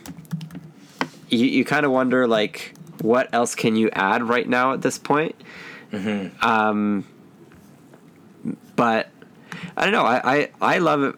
[1.30, 4.98] you, you kind of wonder like what else can you add right now at this
[4.98, 5.36] point?
[6.42, 7.06] Um,
[8.76, 9.10] but
[9.78, 11.16] i don't know I, I i love it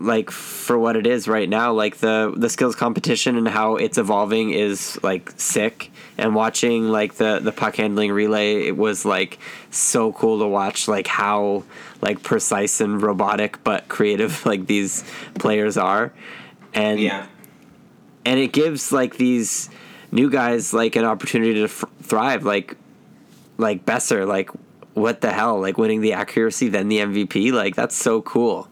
[0.00, 3.98] like for what it is right now like the the skills competition and how it's
[3.98, 5.90] evolving is like sick.
[6.16, 9.38] And watching like the the puck handling relay it was like
[9.70, 11.64] so cool to watch like how
[12.00, 15.02] like precise and robotic but creative like these
[15.34, 16.12] players are.
[16.74, 17.26] And Yeah.
[18.24, 19.68] and it gives like these
[20.12, 22.76] new guys like an opportunity to f- thrive like
[23.56, 24.50] like Boeser like
[24.94, 25.60] what the hell?
[25.60, 28.67] Like winning the accuracy then the MVP like that's so cool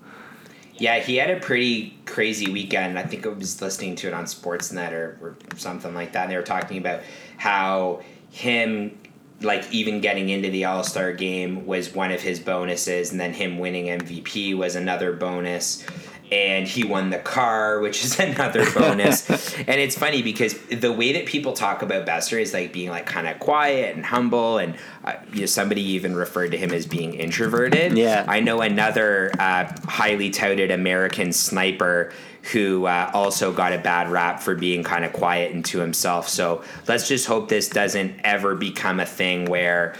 [0.78, 2.98] Yeah, he had a pretty crazy weekend.
[2.98, 6.24] I think I was listening to it on Sportsnet or, or something like that.
[6.24, 7.00] And they were talking about
[7.38, 8.98] how him,
[9.40, 13.32] like, even getting into the All Star game was one of his bonuses, and then
[13.32, 15.84] him winning MVP was another bonus.
[16.32, 19.28] And he won the car, which is another bonus.
[19.58, 23.06] and it's funny because the way that people talk about Boeser is like being like
[23.06, 26.86] kind of quiet and humble, and uh, you know, somebody even referred to him as
[26.86, 27.96] being introverted.
[27.96, 28.24] Yeah.
[28.26, 32.12] I know another uh, highly touted American sniper
[32.52, 36.28] who uh, also got a bad rap for being kind of quiet and to himself.
[36.28, 39.96] So let's just hope this doesn't ever become a thing where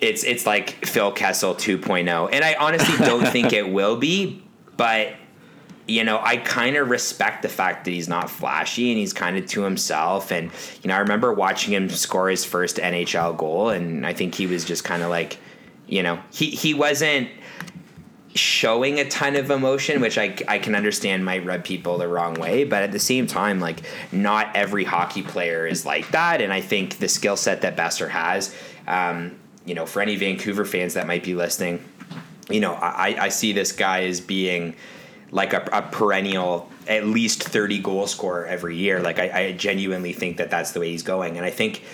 [0.00, 2.28] it's it's like Phil Kessel 2.0.
[2.32, 4.42] And I honestly don't think it will be,
[4.78, 5.12] but
[5.88, 9.38] you know, I kind of respect the fact that he's not flashy and he's kind
[9.38, 10.30] of to himself.
[10.30, 10.50] And,
[10.82, 14.46] you know, I remember watching him score his first NHL goal, and I think he
[14.46, 15.38] was just kind of like,
[15.86, 17.30] you know, he, he wasn't
[18.34, 22.34] showing a ton of emotion, which I, I can understand might rub people the wrong
[22.34, 22.64] way.
[22.64, 23.80] But at the same time, like,
[24.12, 26.42] not every hockey player is like that.
[26.42, 28.54] And I think the skill set that Boeser has,
[28.86, 31.82] um, you know, for any Vancouver fans that might be listening,
[32.48, 34.74] you know, I, I see this guy as being
[35.30, 39.00] like a, a perennial at least 30 goal scorer every year.
[39.00, 41.36] Like I, I genuinely think that that's the way he's going.
[41.36, 41.84] And I think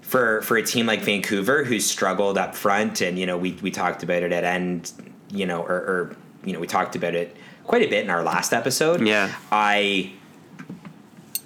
[0.00, 3.70] for, for a team like Vancouver who's struggled up front and, you know, we, we
[3.70, 4.92] talked about it at end,
[5.30, 8.22] you know, or, or, you know, we talked about it quite a bit in our
[8.22, 9.06] last episode.
[9.06, 9.34] Yeah.
[9.50, 10.12] I,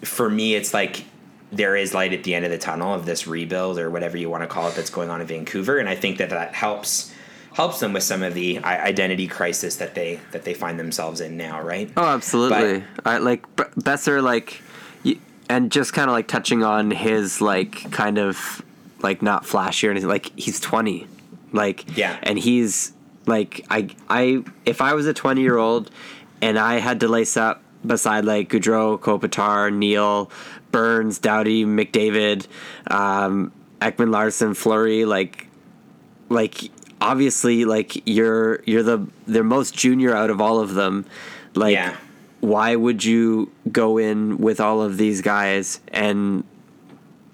[0.02, 1.04] for me, it's like
[1.50, 4.28] there is light at the end of the tunnel of this rebuild or whatever you
[4.28, 5.78] want to call it that's going on in Vancouver.
[5.78, 7.11] And I think that that helps
[7.52, 11.36] helps them with some of the identity crisis that they that they find themselves in
[11.36, 11.90] now, right?
[11.96, 12.84] Oh, absolutely.
[13.04, 14.62] I like Boeser, like,
[15.48, 18.62] and just kind of like touching on his like kind of
[19.02, 20.08] like not flashy or anything.
[20.08, 21.06] Like he's twenty,
[21.52, 22.18] like Yeah.
[22.22, 22.92] and he's
[23.26, 25.90] like I I if I was a twenty year old
[26.40, 30.30] and I had to lace up beside like Gaudreau, Kopitar, Neal,
[30.70, 32.46] Burns, Doughty, McDavid,
[32.90, 35.48] um, Ekman Larsson, Fleury, like
[36.28, 36.70] like
[37.02, 41.04] obviously like you're you're the the most junior out of all of them
[41.54, 41.96] like Yeah.
[42.40, 46.44] why would you go in with all of these guys and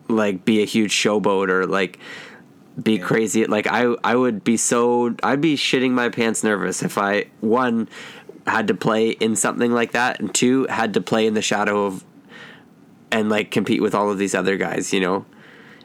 [0.08, 1.98] like be a huge showboat or like
[2.82, 3.04] be Yeah.
[3.04, 7.26] crazy like i i would be so i'd be shitting my pants nervous if i
[7.40, 7.88] one
[8.46, 11.84] had to play in something like that and two had to play in the shadow
[11.84, 12.04] of
[13.10, 15.26] and like compete with all of these other guys you know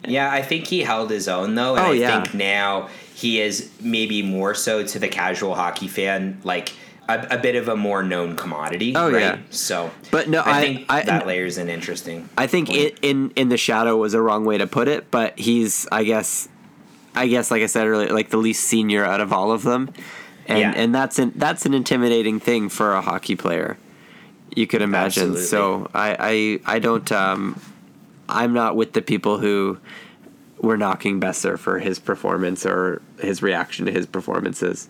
[0.05, 2.23] Yeah, I think he held his own though, and Oh, I yeah.
[2.23, 6.73] think now he is maybe more so to the casual hockey fan, like
[7.09, 8.93] a, a bit of a more known commodity.
[8.95, 9.21] Oh, right?
[9.21, 9.37] yeah.
[9.49, 12.29] So, But no, I, I- think I- that layers in interesting.
[12.37, 15.37] I think it, in in the shadow was a wrong way to put it, but
[15.37, 16.47] he's I guess
[17.15, 19.89] I guess like I said earlier, like the least senior out of all of them,
[20.47, 20.73] and Yeah.
[20.75, 23.77] and that's an that's an intimidating thing for a hockey player.
[24.55, 25.23] You could imagine.
[25.31, 25.43] Absolutely.
[25.45, 27.59] So I I I don't um
[28.29, 29.77] I'm not with the people who
[30.63, 34.87] were knocking Boeser for his performance or his reaction to his performances.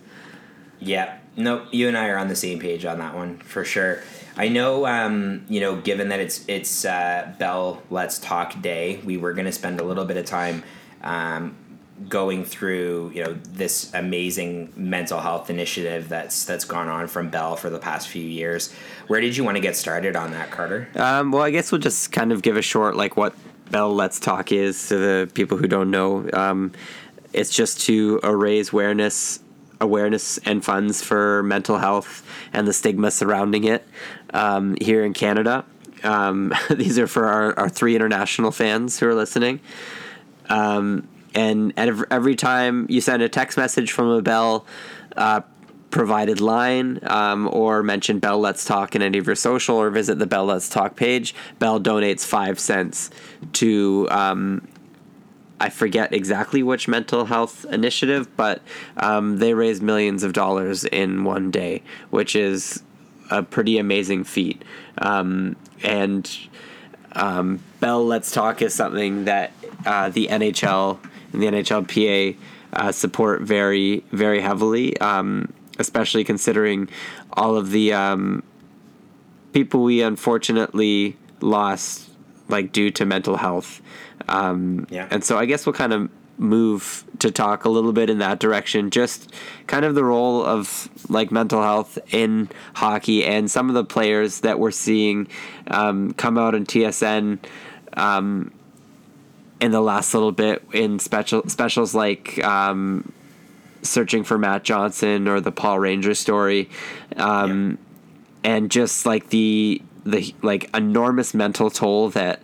[0.78, 1.18] Yeah.
[1.36, 1.66] nope.
[1.72, 4.02] you and I are on the same page on that one for sure.
[4.36, 9.16] I know, um, you know, given that it's it's uh, Bell Let's Talk Day, we
[9.16, 10.64] were going to spend a little bit of time
[11.02, 11.56] um,
[12.08, 17.54] going through, you know, this amazing mental health initiative that's that's gone on from Bell
[17.54, 18.72] for the past few years.
[19.06, 20.88] Where did you want to get started on that, Carter?
[20.96, 23.34] Um, well, I guess we'll just kind of give a short like what
[23.70, 26.28] Bell Let's Talk is to the people who don't know.
[26.32, 26.72] Um,
[27.32, 29.40] it's just to raise awareness,
[29.80, 33.86] awareness and funds for mental health and the stigma surrounding it
[34.32, 35.64] um, here in Canada.
[36.04, 39.60] Um, these are for our, our three international fans who are listening.
[40.48, 44.64] Um, and every, every time you send a text message from a Bell
[45.16, 45.40] uh,
[45.94, 50.18] provided line um, or mention Bell Let's Talk in any of your social or visit
[50.18, 53.10] the Bell Let's Talk page, Bell donates five cents
[53.54, 54.08] to.
[54.10, 54.66] Um,
[55.60, 58.60] I forget exactly which mental health initiative, but
[58.96, 61.80] um, they raise millions of dollars in one day,
[62.10, 62.82] which is
[63.30, 64.62] a pretty amazing feat.
[64.98, 66.28] Um, and
[67.12, 69.52] um, Bell Let's Talk is something that
[69.86, 70.98] uh, the NHL
[71.32, 72.36] and the NHLPA
[72.72, 76.88] uh, support very, very heavily, um, especially considering
[77.32, 78.42] all of the um,
[79.52, 82.10] people we unfortunately lost,
[82.48, 83.80] like due to mental health.
[84.28, 85.08] Um, Yeah.
[85.10, 88.40] And so I guess we'll kind of move to talk a little bit in that
[88.40, 89.32] direction, just
[89.66, 94.40] kind of the role of like mental health in hockey and some of the players
[94.40, 95.28] that we're seeing
[95.68, 97.38] um, come out in TSN
[97.96, 98.52] um,
[99.60, 103.12] in the last little bit in special specials like um,
[103.84, 106.68] searching for Matt Johnson or the Paul Ranger story,
[107.16, 107.78] um,
[108.42, 112.42] and just like the the like enormous mental toll that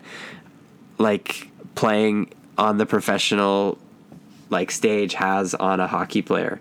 [0.99, 3.78] like playing on the professional
[4.51, 6.61] like stage has on a hockey player.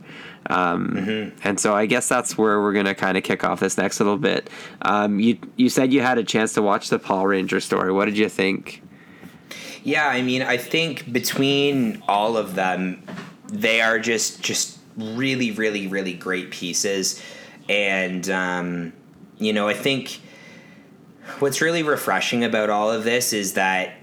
[0.50, 4.00] Um, And so I guess that's where we're gonna kind of kick off this next
[4.00, 4.50] little bit.
[4.82, 7.92] Um, you you said you had a chance to watch the Paul Ranger story.
[7.92, 8.82] What did you think?
[9.84, 13.02] Yeah, I mean, I think between all of them,
[13.52, 17.22] they are just just really, really, really great pieces,
[17.68, 18.94] and um,
[19.38, 20.22] you know, I think
[21.40, 23.94] what's really refreshing about all of this is that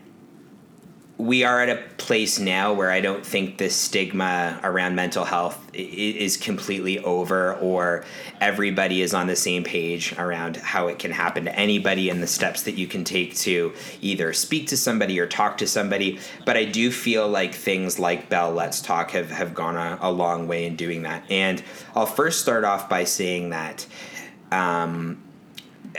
[1.18, 5.58] we are at a place now where I don't think the stigma around mental health
[5.72, 8.04] is completely over, or
[8.38, 12.26] everybody is on the same page around how it can happen to anybody and the
[12.26, 16.18] steps that you can take to either speak to somebody or talk to somebody.
[16.44, 20.12] But I do feel like things like Bell Let's Talk have, have gone a, a
[20.12, 21.24] long way in doing that.
[21.30, 21.62] And
[21.94, 23.86] I'll first start off by saying that.
[24.52, 25.22] Um,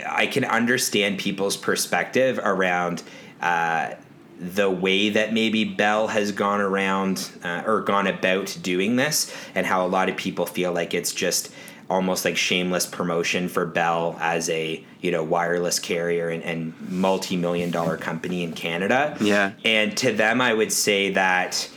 [0.07, 3.01] I can understand people's perspective around
[3.41, 3.95] uh,
[4.39, 9.65] the way that maybe Bell has gone around uh, or gone about doing this, and
[9.65, 11.51] how a lot of people feel like it's just
[11.89, 17.71] almost like shameless promotion for Bell as a you know wireless carrier and, and multi-million
[17.71, 19.17] dollar company in Canada.
[19.19, 19.53] Yeah.
[19.65, 21.69] and to them, I would say that.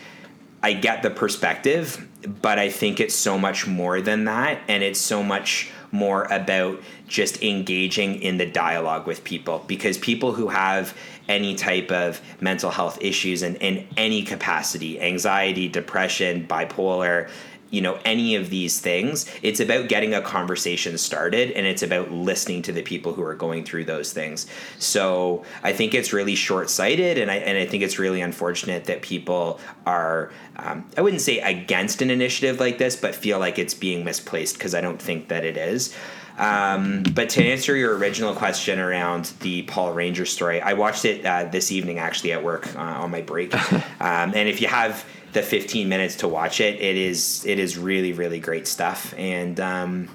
[0.63, 2.07] I get the perspective,
[2.43, 4.61] but I think it's so much more than that.
[4.69, 10.33] And it's so much more about just engaging in the dialogue with people because people
[10.33, 10.97] who have
[11.31, 17.31] any type of mental health issues in, in any capacity anxiety, depression, bipolar,
[17.71, 22.11] you know, any of these things, it's about getting a conversation started and it's about
[22.11, 24.49] listening to the people who are going through those things.
[24.81, 28.87] So I think it's really short sighted and I, and I think it's really unfortunate
[28.87, 33.57] that people are, um, I wouldn't say against an initiative like this, but feel like
[33.57, 35.95] it's being misplaced because I don't think that it is.
[36.39, 41.25] Um, but to answer your original question around the Paul Ranger story, I watched it
[41.25, 43.55] uh, this evening actually at work uh, on my break.
[44.01, 47.79] um, and if you have the 15 minutes to watch it, it is it is
[47.79, 49.15] really really great stuff.
[49.17, 50.09] And um,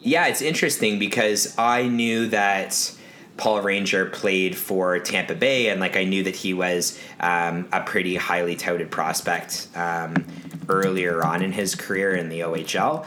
[0.00, 2.94] yeah, it's interesting because I knew that
[3.36, 7.80] Paul Ranger played for Tampa Bay, and like I knew that he was um, a
[7.82, 10.26] pretty highly touted prospect um,
[10.68, 13.06] earlier on in his career in the OHL.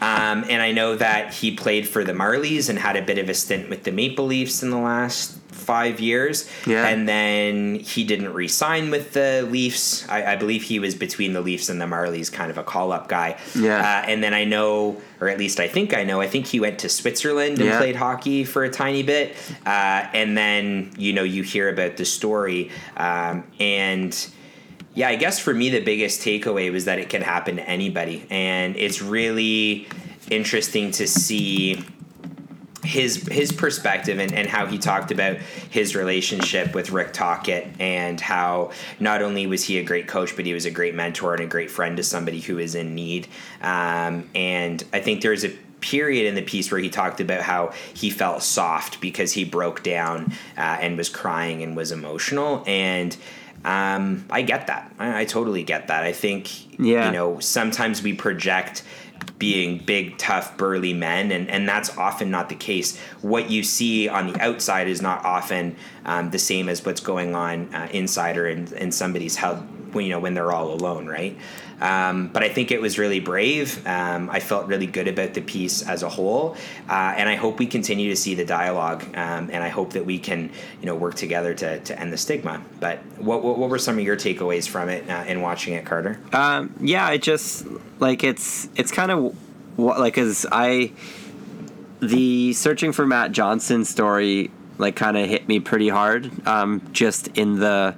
[0.00, 3.28] Um, and I know that he played for the Marlies and had a bit of
[3.28, 6.50] a stint with the Maple Leafs in the last five years.
[6.66, 6.86] Yeah.
[6.86, 10.06] And then he didn't re sign with the Leafs.
[10.10, 12.92] I, I believe he was between the Leafs and the Marlies, kind of a call
[12.92, 13.38] up guy.
[13.54, 13.78] Yeah.
[13.78, 16.60] Uh, and then I know, or at least I think I know, I think he
[16.60, 17.78] went to Switzerland and Yeah.
[17.78, 19.36] played hockey for a tiny bit.
[19.64, 22.70] Uh, and then, you know, you hear about the story.
[22.98, 24.14] Um, and
[24.94, 28.26] yeah, I guess for me, the biggest takeaway was that it can happen to anybody.
[28.30, 29.88] And it's really
[30.30, 31.84] interesting to see
[32.84, 35.38] his his perspective and, and how he talked about
[35.70, 40.44] his relationship with Rick Tocchet and how not only was he a great coach, but
[40.44, 43.26] he was a great mentor and a great friend to somebody who is in need.
[43.62, 45.48] Um, and I think there's a
[45.80, 49.82] period in the piece where he talked about how he felt soft because he broke
[49.82, 53.16] down uh, and was crying and was emotional and
[53.64, 54.92] um, I get that.
[54.98, 56.04] I, I totally get that.
[56.04, 57.06] I think Yeah.
[57.06, 58.82] you know sometimes we project
[59.38, 62.98] being big, tough, burly men, and, and that's often not the case.
[63.22, 67.34] What you see on the outside is not often um, the same as what's going
[67.34, 69.62] on uh, inside or in, in somebody's health
[69.92, 71.36] when you know when they're all alone, right?
[71.80, 73.86] Um, but I think it was really brave.
[73.86, 76.56] Um, I felt really good about the piece as a whole,
[76.88, 79.02] uh, and I hope we continue to see the dialogue.
[79.14, 80.50] Um, and I hope that we can,
[80.80, 82.62] you know, work together to, to end the stigma.
[82.80, 85.84] But what, what, what were some of your takeaways from it uh, in watching it,
[85.84, 86.20] Carter?
[86.32, 87.66] Um, yeah, it just
[87.98, 89.36] like it's it's kind of
[89.78, 90.92] like as I
[92.00, 96.30] the searching for Matt Johnson story like kind of hit me pretty hard.
[96.46, 97.94] Um, just in the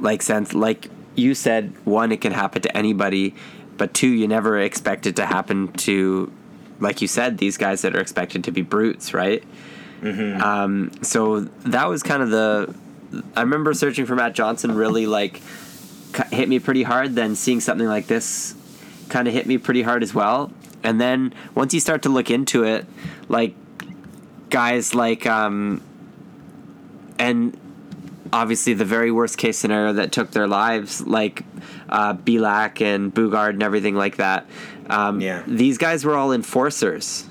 [0.00, 3.34] like sense, like you said, one it can happen to anybody,
[3.76, 6.32] but two you never expect it to happen to,
[6.78, 9.42] like you said, these guys that are expected to be brutes, right?
[10.00, 10.40] Mm-hmm.
[10.40, 12.74] Um, so that was kind of the.
[13.36, 15.42] I remember searching for Matt Johnson really like
[16.30, 17.14] hit me pretty hard.
[17.14, 18.54] Then seeing something like this
[19.08, 20.52] kind of hit me pretty hard as well.
[20.82, 22.86] And then once you start to look into it,
[23.28, 23.54] like
[24.48, 25.82] guys like um,
[27.18, 27.58] and
[28.32, 31.44] obviously the very worst case scenario that took their lives, like
[31.88, 34.46] uh, Belak and Boogaard and everything like that.
[34.88, 35.42] Um, Yeah.
[35.46, 37.26] These guys were all enforcers.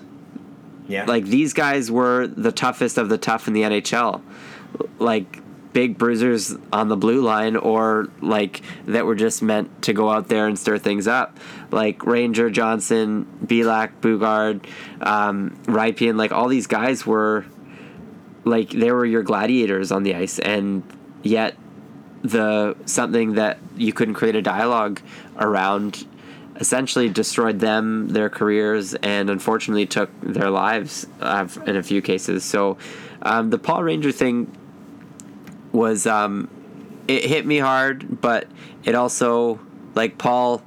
[0.88, 1.06] Yeah.
[1.06, 4.22] Like these guys were the toughest of the tough in the NHL.
[4.98, 5.42] Like
[5.72, 10.28] big bruisers on the blue line or like that were just meant to go out
[10.28, 11.38] there and stir things up.
[11.72, 14.66] Like Ranger, Johnson, Belak, Boogaard,
[15.02, 17.46] um, Rypien, like all these guys were
[18.46, 20.84] like they were your gladiators on the ice and
[21.24, 21.56] yet
[22.22, 25.02] the something that you couldn't create a dialogue
[25.38, 26.06] around
[26.58, 32.44] essentially destroyed them their careers and unfortunately took their lives uh, in a few cases.
[32.44, 32.78] So
[33.22, 34.56] um, the paul ranger thing
[35.72, 36.50] was um,
[37.08, 38.48] it hit me hard but
[38.84, 39.60] it also
[39.96, 40.62] like paul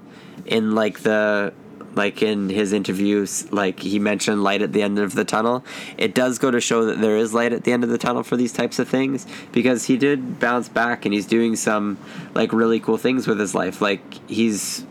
[0.47, 1.53] in like the
[1.95, 5.65] like in his interviews like he mentioned light at the end of the tunnel.
[5.99, 8.23] It does go to show that there is light at the end of the tunnel
[8.23, 11.99] for these types of things because he did bounce back and he's doing some
[12.35, 13.81] like really cool things with his life.
[13.81, 14.85] Like he's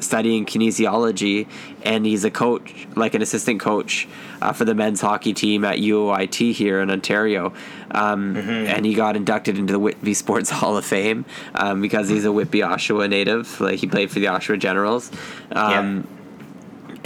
[0.00, 1.48] studying kinesiology
[1.82, 4.08] and he's a coach like an assistant coach
[4.40, 7.52] uh, for the men's hockey team at UOIT here in Ontario.
[7.90, 12.24] Um, and he got inducted into the Whitby Sports Hall of Fame um, because he's
[12.24, 13.60] a Whitby Oshawa native.
[13.60, 15.10] Like he played for the Oshawa Generals.
[15.52, 16.06] Um,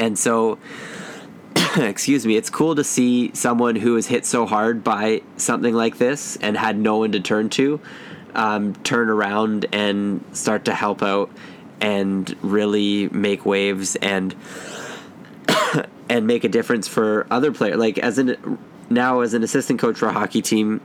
[0.03, 0.59] and so
[1.77, 5.99] excuse me it's cool to see someone who was hit so hard by something like
[5.99, 7.81] this and had no one to turn to
[8.35, 11.31] um, turn around and start to help out
[11.81, 14.35] and really make waves and
[16.09, 18.59] and make a difference for other players like as an
[18.91, 20.81] now as an assistant coach for a hockey team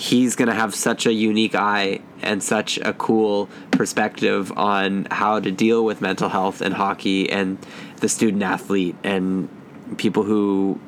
[0.00, 5.38] he's going to have such a unique eye and such a cool perspective on how
[5.38, 7.58] to deal with mental health and hockey and
[8.00, 9.46] the student athlete and
[9.98, 10.80] people who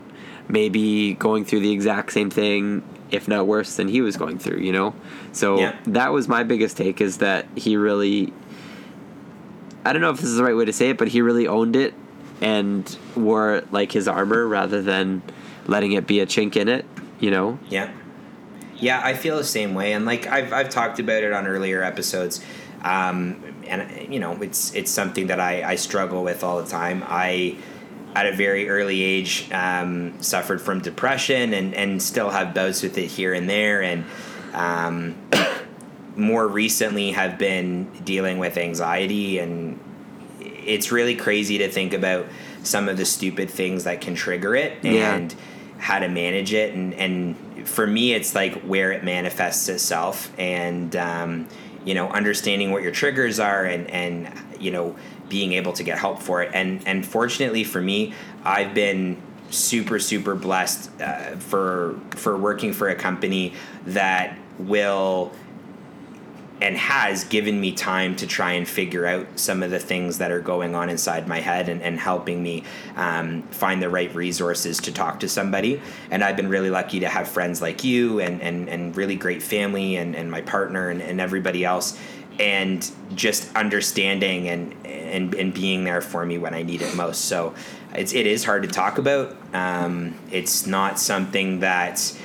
[0.49, 4.39] may be going through the exact same thing if not worse than he was going
[4.39, 4.95] through you know
[5.33, 5.77] so Yeah.
[5.89, 8.33] that was my biggest take is that he really
[9.85, 11.47] i don't know if this is the right way to say it but he really
[11.47, 11.93] owned it
[12.41, 15.21] and wore like his armor rather than
[15.67, 16.87] letting it be a chink in it
[17.21, 17.91] you know Yeah.
[18.83, 21.85] Yeah, I feel the same way, and like I've I've talked about it on earlier
[21.85, 22.45] episodes,
[22.83, 27.05] um, and you know it's it's something that I I struggle with all the time.
[27.07, 27.57] I
[28.17, 32.99] at a very early age um, suffered from depression and and still have bouts with
[32.99, 34.05] it here and there, and
[34.53, 35.15] um,
[36.17, 39.79] more recently have been dealing with anxiety and
[40.41, 42.27] it's really crazy to think about
[42.63, 45.15] some of the stupid things that can trigger it Yeah.
[45.15, 45.35] and
[45.79, 47.35] how to manage it and and
[47.65, 51.49] for me it's like where it manifests itself and um,
[51.85, 54.97] you know understanding what your triggers are and and you know
[55.29, 56.51] being able to get help for it.
[56.53, 58.13] And and fortunately for me
[58.45, 63.55] I've been super super blessed uh, for for working for a company
[63.87, 65.33] that will
[66.63, 70.31] and has given me time to try and figure out some of the things that
[70.31, 72.63] are going on inside my head and, and helping me
[72.95, 75.83] um, find the right resources to talk to somebody.
[76.13, 79.43] And I've been really lucky to have friends like you and, and, and really great
[79.43, 81.99] family and, and my partner and, and everybody else.
[82.39, 87.25] And just understanding and, and, and being there for me when I need it most.
[87.25, 87.55] So
[87.93, 89.37] it's, it is hard to talk about.
[89.53, 92.17] Um, it's not something that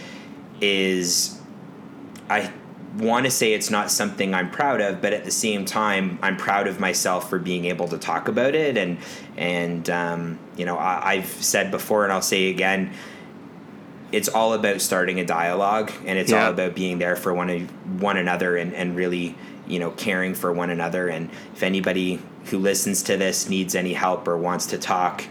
[0.62, 1.42] is
[2.30, 2.52] I
[2.98, 6.38] want to say it's not something I'm proud of, but at the same time, I'm
[6.38, 8.78] proud of myself for being able to talk about it.
[8.78, 8.98] And
[9.38, 12.92] and um, you know, I, I've said before, and I'll say again,
[14.12, 16.46] it's all about starting a dialogue, and it's Yeah.
[16.46, 17.68] all about being there for one
[18.00, 19.36] one another, and and really
[19.68, 21.08] you know caring for one another.
[21.08, 25.24] And if anybody who listens to this needs any help or wants to talk.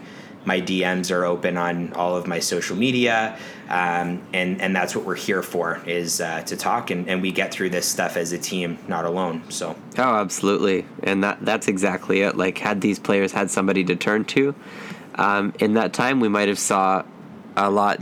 [0.47, 3.37] My DMs are open on all of my social media,
[3.69, 7.33] um, and and that's what we're here for is uh, to talk and, and we
[7.33, 9.43] get through this stuff as a team, not alone.
[9.49, 12.37] So Oh, absolutely, and that that's exactly it.
[12.37, 14.55] Like, had these players had somebody to turn to,
[15.15, 17.03] um, in that time, we might have saw
[17.57, 17.99] a lot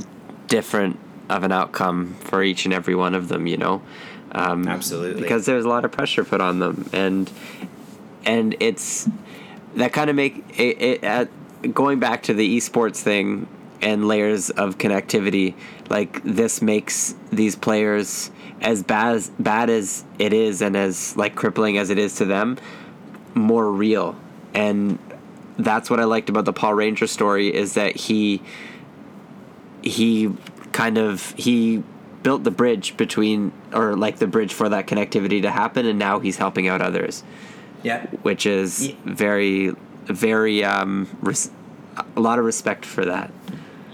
[0.47, 3.47] different of an outcome for each and every one of them.
[3.47, 3.81] You know,
[4.33, 5.19] um, Absolutely.
[5.19, 7.31] because there's a lot of pressure put on them, and
[8.23, 9.09] and it's
[9.73, 11.27] that kind of make it, it at
[11.73, 13.47] going back to the esports thing
[13.81, 15.53] and layers of connectivity
[15.89, 21.35] like this makes these players as bad as bad as it is and as like
[21.35, 22.57] crippling as it is to them
[23.35, 24.15] more real.
[24.53, 24.97] And
[25.57, 28.41] that's what I liked about the Paul Ranger story is that he
[29.81, 30.33] he
[30.71, 31.83] kind of he
[32.23, 36.19] built the bridge between or like the bridge for that connectivity to happen and now
[36.19, 37.23] he's helping out others.
[37.83, 39.73] Yeah, which is Ye- very
[40.05, 41.51] very um res-
[42.15, 43.31] a lot of respect for that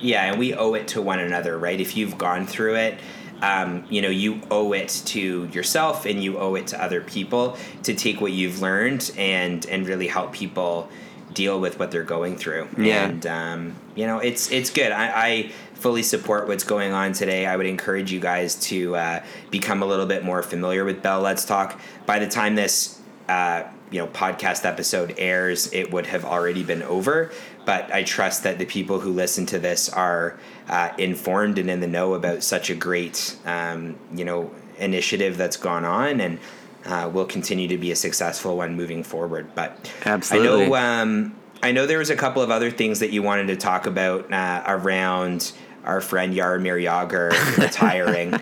[0.02, 1.80] yeah, and we owe it to one another, right?
[1.80, 3.00] If you've gone through it,
[3.42, 7.58] um, you know, you owe it to yourself and you owe it to other people
[7.84, 10.90] to take what you've learned and and really help people
[11.34, 12.68] deal with what they're going through.
[12.78, 13.06] Yeah.
[13.06, 14.92] And um, you know, it's it's good.
[14.92, 17.46] I, I fully support what's going on today.
[17.48, 21.22] I would encourage you guys to uh, become a little bit more familiar with Bell
[21.22, 21.80] Let's Talk.
[22.06, 23.01] By the time this
[23.32, 27.32] uh, you know podcast episode airs, it would have already been over.
[27.66, 31.80] But I trust that the people who listen to this are uh, informed and in
[31.80, 36.40] the know about such a great um, you know initiative that's gone on and.
[36.84, 40.66] Uh, will continue to be a successful one moving forward, but Absolutely.
[40.66, 43.50] I know um, I know there was a couple of other things that you wanted
[43.50, 45.52] to talk about uh, around
[45.84, 48.34] our friend Jaromir Jagr retiring.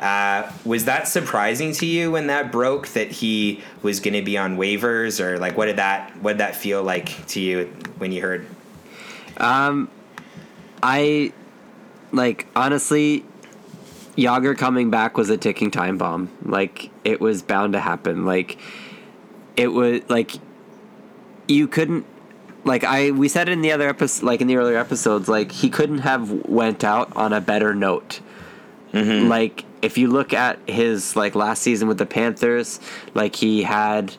[0.00, 4.38] Uh, was that surprising to you when that broke that he was going to be
[4.38, 7.66] on waivers, or like what did that what did that feel like to you
[7.98, 8.46] when you heard?
[9.36, 9.90] Um,
[10.82, 11.32] I
[12.12, 13.24] like honestly
[14.16, 16.30] Jagr coming back was a ticking time bomb.
[16.44, 18.24] Like it was bound to happen.
[18.24, 18.58] Like
[19.56, 20.32] it was like
[21.46, 22.06] you couldn't
[22.64, 25.70] like I we said in the other episode like in the earlier episodes like he
[25.70, 28.20] couldn't have went out on a better note.
[28.92, 29.28] Mm-hmm.
[29.28, 32.80] Like if you look at his like last season with the Panthers,
[33.14, 34.14] like he had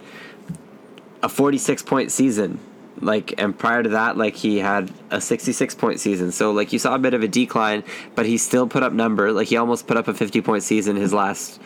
[1.21, 2.59] a 46 point season.
[2.99, 6.31] Like and prior to that like he had a 66 point season.
[6.31, 7.83] So like you saw a bit of a decline
[8.15, 9.31] but he still put up number.
[9.31, 11.59] Like he almost put up a 50 point season his last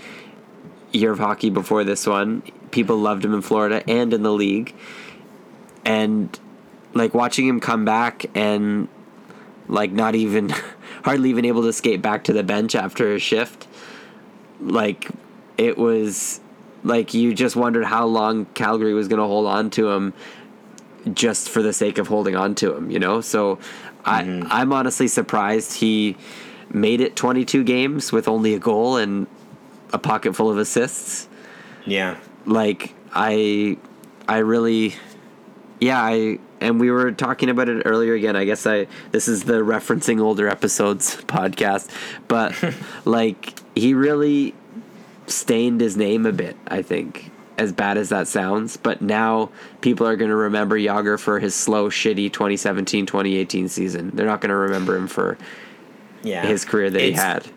[0.92, 2.42] year of hockey before this one.
[2.72, 4.74] People loved him in Florida and in the league.
[5.84, 6.38] And
[6.94, 8.88] like watching him come back and
[9.68, 10.54] like not even
[11.06, 13.68] hardly even able to skate back to the bench after a shift
[14.60, 15.10] like
[15.58, 16.40] it was
[16.84, 20.14] like you just wondered how long Calgary was going to hold on to him
[21.14, 23.22] just for the sake of holding on to him, you know?
[23.22, 23.60] So
[24.04, 24.48] I mm-hmm.
[24.52, 26.18] I'm honestly surprised he
[26.70, 29.28] made it 22 games with only a goal and
[29.94, 31.28] a pocket full of assists.
[31.86, 33.78] Yeah, Like I
[34.28, 34.96] I really
[35.80, 38.36] yeah, I and we were talking about it earlier again.
[38.36, 41.90] I guess I this is the referencing older episodes podcast,
[42.28, 42.56] but
[43.06, 44.54] like he really
[45.28, 47.32] stained his name a bit, I think.
[47.58, 49.50] As bad as that sounds, but now
[49.80, 54.12] people are going to remember Jagr for his slow, shitty 2017 2018 season.
[54.14, 55.38] They're not going to remember him for
[56.22, 56.46] yeah.
[56.46, 57.48] his career that he had.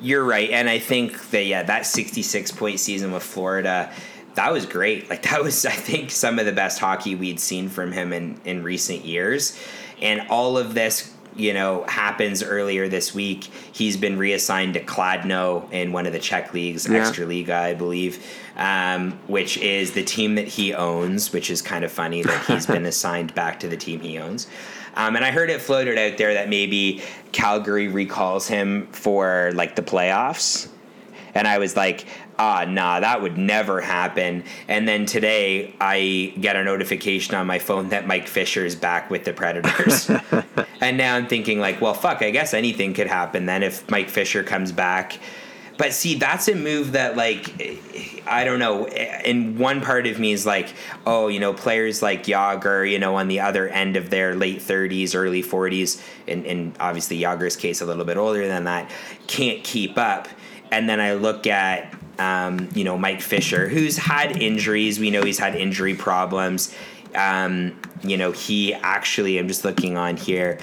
[0.00, 3.92] You're right, and I think that yeah, that 66 point season with Florida,
[4.34, 5.10] that was great.
[5.10, 8.40] Like that was, I think, some of the best hockey we'd seen from him in
[8.44, 9.58] in recent years,
[10.00, 11.14] and all of this.
[11.36, 13.44] You know, happens earlier this week.
[13.72, 16.98] He's been reassigned to Kladno in one of the Czech leagues, Yeah.
[16.98, 18.22] Extraliga, I believe,
[18.56, 21.32] um, which is the team that he owns.
[21.32, 24.48] Which is kind of funny that he's been assigned back to the team he owns.
[24.96, 27.00] Um, and I heard it floated out there that maybe
[27.30, 30.68] Calgary recalls him for like the playoffs.
[31.32, 32.06] And I was like,
[32.40, 34.42] ah, nah, that would never happen.
[34.66, 39.10] And then today I get a notification on my phone that Mike Fisher is back
[39.10, 40.10] with the Predators.
[40.80, 44.08] and now I'm thinking, like, well, fuck, I guess anything could happen then if Mike
[44.08, 45.18] Fisher comes back.
[45.76, 48.86] But see, that's a move that, like, I don't know.
[48.86, 50.72] And one part of me is like,
[51.06, 54.60] oh, you know, players like Jagr, you know, on the other end of their late
[54.60, 58.90] 30s, early 40s, and, and obviously Jagr's case a little bit older than that,
[59.26, 60.28] can't keep up.
[60.70, 65.00] And then I look at, um, you know, Mike Fisher, who's had injuries.
[65.00, 66.74] We know he's had injury problems.
[67.14, 70.58] Um, you know, he actually, I'm just looking on here,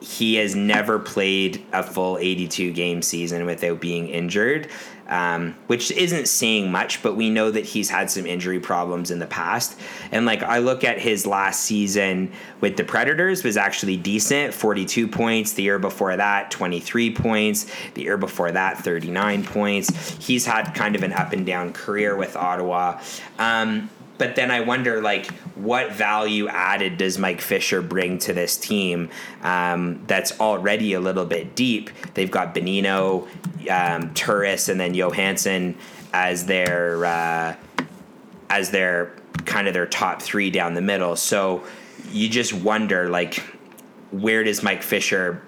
[0.00, 4.68] he has never played a full 82 game season without being injured,
[5.08, 9.18] um, which isn't saying much, but we know that he's had some injury problems in
[9.18, 9.78] the past.
[10.12, 15.08] And like I look at his last season with the Predators was actually decent 42
[15.08, 15.52] points.
[15.54, 17.66] The year before that, 23 points.
[17.94, 20.10] The year before that, 39 points.
[20.18, 23.00] He's had kind of an up and down career with Ottawa.
[23.38, 28.56] Um, but then I wonder, like, what value added does Mike Fisher bring to this
[28.56, 29.10] team
[29.42, 31.90] um, that's already a little bit deep?
[32.14, 33.28] They've got Bonino,
[33.70, 35.76] um, Turris, and then Johansen
[36.12, 37.56] as their uh,
[38.50, 39.14] as their
[39.44, 41.16] kind of their top three down the middle.
[41.16, 41.64] So
[42.10, 43.42] you just wonder, like,
[44.10, 45.42] where does Mike Fisher,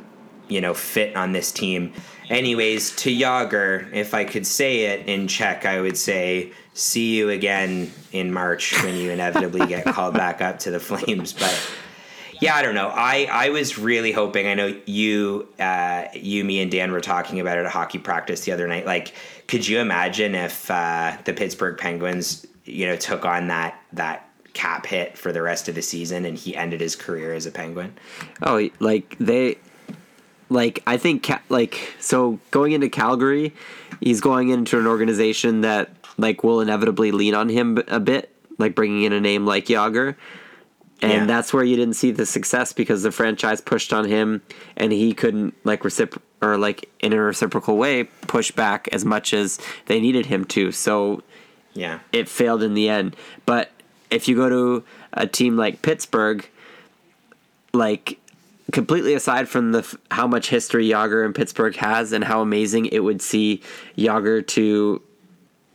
[0.48, 1.92] you know, fit on this team?
[2.28, 7.30] Anyways, to Jagr, if I could say it in Czech, I would say see you
[7.30, 11.32] again in March when you inevitably get called back up to the Flames.
[11.32, 11.70] But
[12.40, 12.88] yeah, I don't know.
[12.88, 14.46] I, I was really hoping.
[14.46, 18.44] I know you, uh, you, me, and Dan were talking about it at hockey practice
[18.44, 18.86] the other night.
[18.86, 19.14] Like,
[19.46, 24.86] could you imagine if uh, the Pittsburgh Penguins, you know, took on that that cap
[24.86, 27.92] hit for the rest of the season and he ended his career as a Penguin?
[28.42, 29.58] Oh, like they,
[30.48, 33.54] like I think like so going into Calgary,
[34.00, 38.74] he's going into an organization that like will inevitably lean on him a bit, like
[38.74, 40.16] bringing in a name like Jagr.
[41.02, 41.24] And Yeah.
[41.26, 44.42] that's where you didn't see the success because the franchise pushed on him
[44.76, 49.32] and he couldn't like recipro- or like in a reciprocal way push back as much
[49.32, 50.72] as they needed him to.
[50.72, 51.22] So
[51.72, 52.00] Yeah.
[52.12, 53.16] it failed in the end.
[53.46, 53.70] But
[54.10, 54.84] if you go to
[55.14, 56.46] a team like Pittsburgh,
[57.72, 58.18] like
[58.72, 63.00] completely aside from the how much history Jagr and Pittsburgh has and how amazing it
[63.00, 63.62] would see
[63.96, 65.02] Jagr to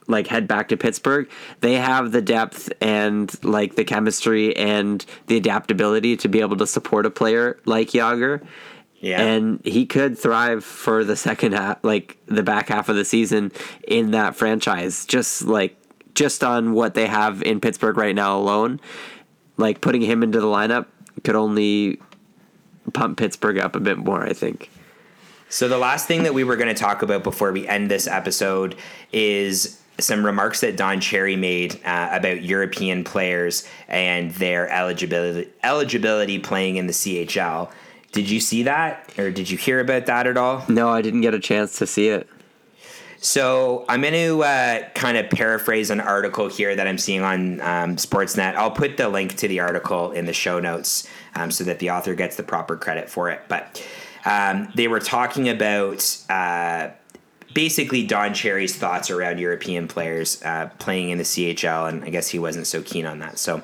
[0.07, 1.29] like head back to Pittsburgh,
[1.61, 6.67] they have the depth and like the chemistry and the adaptability to be able to
[6.67, 8.45] support a player like Jagr.
[8.99, 9.21] Yeah.
[9.21, 13.51] And he could thrive for the second half, like the back half of the season
[13.87, 15.77] in that franchise, just like
[16.15, 18.79] just on what they have in Pittsburgh right now alone.
[19.57, 20.87] Like putting him into the lineup
[21.23, 21.99] could only
[22.93, 24.69] pump Pittsburgh up a bit more, I think.
[25.49, 28.07] So the last thing that we were going to talk about before we end this
[28.07, 28.75] episode
[29.13, 36.39] is some remarks that Don Cherry made uh, about European players and their eligibility eligibility
[36.39, 37.71] playing in the CHL.
[38.11, 40.63] Did you see that, or did you hear about that at all?
[40.69, 42.29] No, I didn't get a chance to see it.
[43.25, 47.59] So I'm going to uh, kind of paraphrase an article here that I'm seeing on
[47.61, 48.53] um, Sportsnet.
[48.55, 51.89] I'll put the link to the article in the show notes um, so that the
[51.89, 53.41] author gets the proper credit for it.
[53.47, 53.83] But
[54.25, 56.89] um, they were talking about uh,
[57.55, 62.27] basically Don Cherry's thoughts around European players uh, playing in the CHL, and I guess
[62.27, 63.39] he wasn't so keen on that.
[63.39, 63.63] So.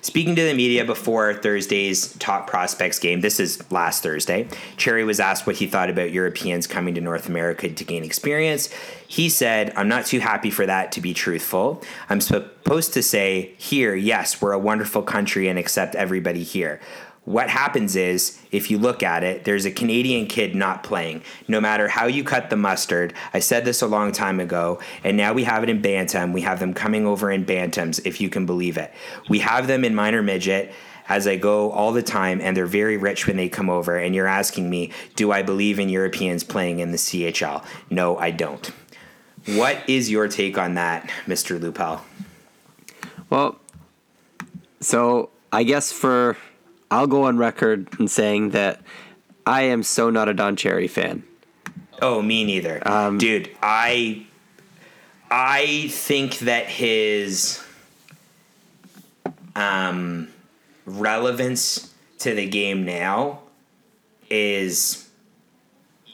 [0.00, 5.18] Speaking to the media before Thursday's top prospects game, this is last Thursday, Cherry was
[5.18, 8.72] asked what he thought about Europeans coming to North America to gain experience.
[9.08, 11.82] He said, I'm not too happy for that to be truthful.
[12.08, 16.80] I'm supposed to say, here, yes, we're a wonderful country and accept everybody here.
[17.28, 21.22] What happens is, if you look at it, there's a Canadian kid not playing.
[21.46, 25.14] No matter how you cut the mustard, I said this a long time ago, and
[25.14, 26.32] now we have it in Bantam.
[26.32, 28.94] We have them coming over in Bantams, if you can believe it.
[29.28, 30.72] We have them in minor midget
[31.06, 33.98] as I go all the time, and they're very rich when they come over.
[33.98, 37.62] And you're asking me, do I believe in Europeans playing in the CHL?
[37.90, 38.72] No, I don't.
[39.48, 41.60] What is your take on that, Mr.
[41.60, 42.00] Lupel?
[43.28, 43.60] Well,
[44.80, 46.38] so I guess for
[46.90, 48.80] I'll go on record in saying that
[49.46, 51.22] I am so not a Don Cherry fan.
[52.00, 52.80] Oh, me neither.
[53.18, 54.26] Dude, I
[55.30, 57.62] I think that his
[59.56, 60.28] um
[60.86, 63.40] relevance to the game now
[64.30, 65.08] is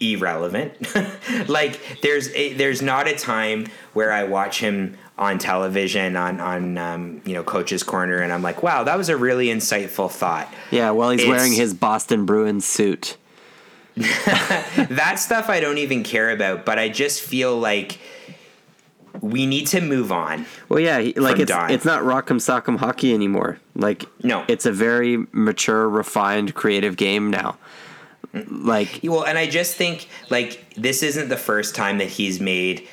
[0.01, 0.75] irrelevant.
[1.49, 6.77] like there's a, there's not a time where I watch him on television on on
[6.79, 10.53] um, you know coach's corner and I'm like, wow, that was a really insightful thought.
[10.71, 13.17] Yeah, well, he's It's- wearing his Boston Bruins suit.
[13.97, 18.01] that stuff I don't even care about, but I just feel like
[19.21, 20.47] we need to move on.
[20.69, 21.71] Well, yeah, he, like it's Don.
[21.71, 23.61] it's not rock'em sock'em hockey anymore.
[23.77, 24.45] Like No.
[24.49, 27.57] it's a very mature, refined, creative game now.
[28.49, 32.89] Like Well, and I just think like this isn't the first time that he's made.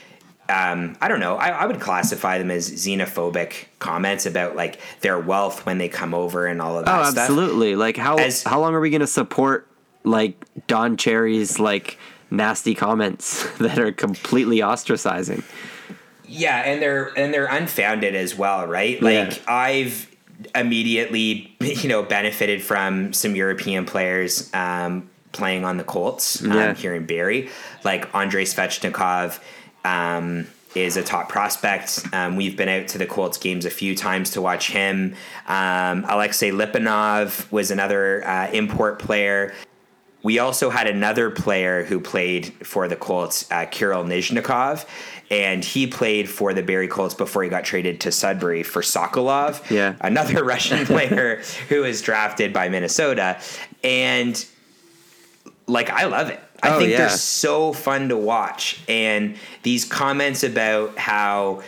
[0.52, 1.38] Um, I don't know.
[1.38, 6.14] I, I would classify them as xenophobic comments about like their wealth when they come
[6.14, 7.18] over and all of that oh, stuff.
[7.30, 7.76] absolutely.
[7.76, 9.68] Like how As- how long are we going to support
[10.04, 11.98] like Don Cherry's like
[12.30, 15.44] nasty comments that are completely ostracizing?
[16.28, 19.02] Yeah, and they're and they're unfounded as well, right?
[19.02, 19.38] Like Yeah.
[19.48, 20.10] I've
[20.56, 26.74] immediately you know benefited from some European players um, playing on the Colts um, Yeah.
[26.74, 27.50] here in Barrie.
[27.84, 29.40] Like Andrei Svechnikov
[29.84, 32.02] um, is a top prospect.
[32.14, 35.16] Um, we've been out to the Colts games a few times to watch him.
[35.48, 39.54] Um, Alexei Lipanov was another uh, import player.
[40.24, 44.86] We also had another player who played for the Colts, uh, Kirill Nizhnikov,
[45.32, 49.68] and he played for the Barrie Colts before he got traded to Sudbury for Sokolov,
[49.72, 49.96] Yeah.
[50.02, 53.42] another Russian player who was drafted by Minnesota.
[53.84, 54.46] And
[55.68, 56.40] like, I love it.
[56.64, 56.98] I Oh, think yeah.
[57.00, 58.80] they're so fun to watch.
[58.88, 61.64] And these comments about how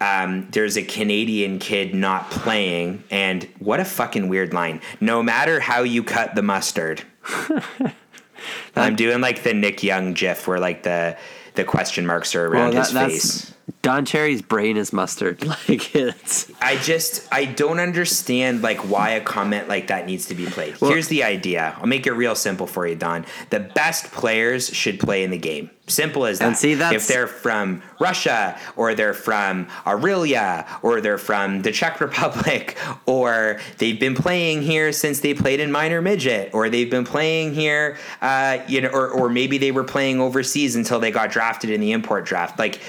[0.00, 4.80] um, there's a Canadian kid not playing, and what a fucking weird line.
[5.00, 7.02] No matter how you cut the mustard.
[8.76, 11.16] I'm doing like the Nick Young gif where like the
[11.54, 13.54] the question marks are around his face.
[13.86, 15.44] Don Cherry's brain is mustard.
[15.68, 20.34] Like it's I just I don't understand like why a comment like that needs to
[20.34, 20.80] be played.
[20.80, 21.76] Well- Here's the idea.
[21.78, 23.24] I'll make it real simple for you, Don.
[23.50, 25.70] The best players should play in the game.
[25.86, 26.46] Simple as that.
[26.48, 31.70] And see, that's- if they're from Russia or they're from Aurelia or they're from the
[31.70, 32.76] Czech Republic
[33.06, 37.54] or they've been playing here since they played in minor midget or they've been playing
[37.54, 41.70] here, uh, you know, or or maybe they were playing overseas until they got drafted
[41.70, 42.58] in the import draft.
[42.58, 42.80] Like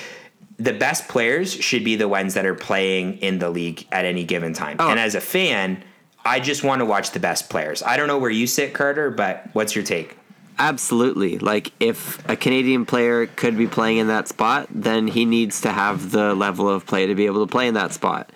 [0.57, 4.23] the best players should be the ones that are playing in the league at any
[4.23, 4.77] given time.
[4.79, 4.89] Oh.
[4.89, 5.83] And as a fan,
[6.25, 7.83] I just want to watch the best players.
[7.83, 10.17] I don't know where you sit, Carter, but what's your take?
[10.59, 15.61] absolutely like if a Canadian player could be playing in that spot, then he needs
[15.61, 18.31] to have the level of play to be able to play in that spot.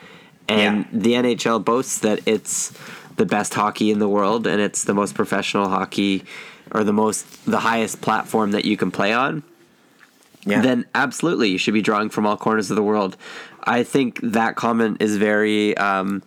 [0.48, 1.00] And Yeah.
[1.00, 2.72] the NHL boasts that it's
[3.18, 6.24] the best hockey in the world and it's the most professional hockey
[6.72, 9.42] or the most the highest platform that you can play on.
[10.46, 10.62] Yeah.
[10.62, 13.16] then absolutely you should be drawing from all corners of the world.
[13.64, 16.24] I think that comment is very um,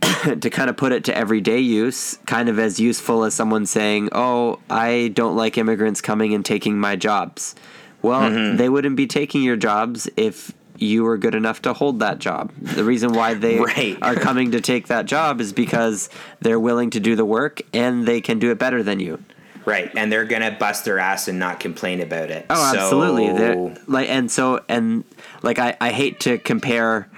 [0.40, 4.08] to kind of put it to everyday use, kind of as useful as someone saying,
[4.12, 7.54] "Oh, I don't like immigrants coming and taking my jobs."
[8.00, 8.56] Well, Mm-hmm.
[8.56, 12.50] they wouldn't be taking your jobs if you were good enough to hold that job.
[12.60, 13.96] The reason why they Right.
[14.02, 16.08] are coming to take that job is because
[16.40, 19.22] they're willing to do the work and they can do it better than you.
[19.64, 19.90] Right.
[19.96, 22.46] And they're going to bust their ass and not complain about it.
[22.50, 23.32] Oh, So- absolutely.
[23.32, 25.04] They're, like, and so, and
[25.42, 27.08] like, I, I hate to compare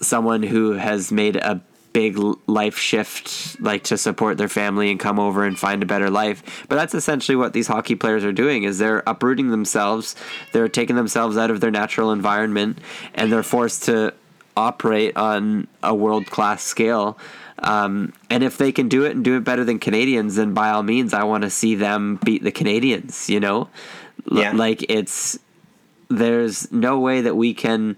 [0.00, 1.60] someone who has made a
[1.92, 6.10] big life shift, like to support their family and come over and find a better
[6.10, 6.66] life.
[6.68, 10.14] But that's essentially what these hockey players are doing: is they're uprooting themselves,
[10.52, 12.78] they're taking themselves out of their natural environment,
[13.14, 14.12] and they're forced to
[14.56, 17.18] operate on a world class scale.
[17.58, 20.70] Um, and if they can do it and do it better than Canadians, then by
[20.70, 23.28] all means, I want to see them beat the Canadians.
[23.30, 23.68] You know,
[24.30, 24.52] L- Yeah.
[24.52, 25.38] like it's
[26.08, 27.96] there's no way that we can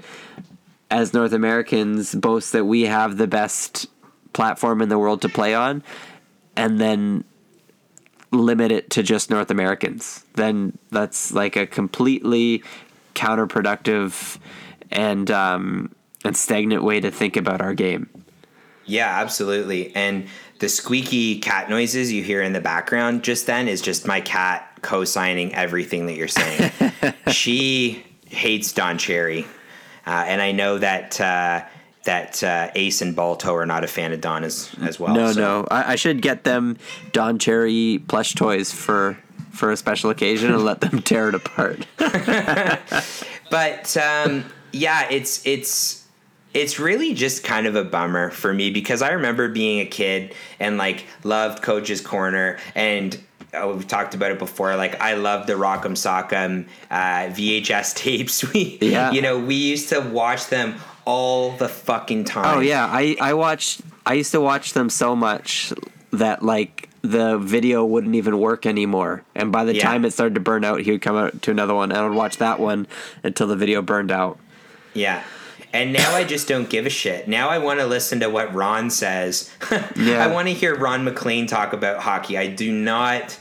[0.90, 3.86] as North Americans boast that we have the best
[4.32, 5.82] platform in the world to play on
[6.56, 7.24] and then
[8.30, 10.24] limit it to just North Americans.
[10.34, 12.62] Then that's like a completely
[13.14, 14.38] counterproductive
[14.90, 15.90] and um,
[16.28, 18.08] and stagnant way to think about our game.
[18.84, 19.94] Yeah, absolutely.
[19.94, 20.28] And
[20.60, 24.78] the squeaky cat noises you hear in the background just then is just my cat
[24.82, 26.72] co-signing everything that you're saying.
[27.32, 29.46] she hates Don Cherry,
[30.06, 31.64] uh, and I know that uh,
[32.04, 35.14] that uh, Ace and Balto are not a fan of Don as as well.
[35.14, 36.76] no, so- no, I, I should get them
[37.12, 39.18] Don Cherry plush toys for
[39.50, 41.86] for a special occasion and let them tear it apart.
[43.50, 45.97] but um, yeah, it's it's
[46.58, 50.34] it's really just kind of a bummer for me because I remember being a kid
[50.60, 53.18] and like loved Coach's Corner and.
[53.54, 54.76] Oh, we've talked about it before.
[54.76, 58.52] Like I love the Rock'em Sock'em uh, VHS tapes.
[58.52, 59.10] We, Yeah.
[59.10, 60.74] you know, we used to watch them
[61.06, 62.58] all the fucking time.
[62.58, 63.80] Oh yeah, I I watched.
[64.04, 65.72] I used to watch them so much
[66.12, 69.22] that like the video wouldn't even work anymore.
[69.34, 69.82] And by the Yeah.
[69.82, 72.06] time it started to burn out, he would come out to another one, and I
[72.06, 72.86] would watch that one
[73.24, 74.38] until the video burned out.
[74.92, 75.22] Yeah.
[75.72, 77.28] And now I just don't give a shit.
[77.28, 79.50] Now I want to listen to what Ron says.
[79.96, 80.24] Yeah.
[80.24, 82.38] I want to hear Ron MacLean talk about hockey.
[82.38, 83.36] I do not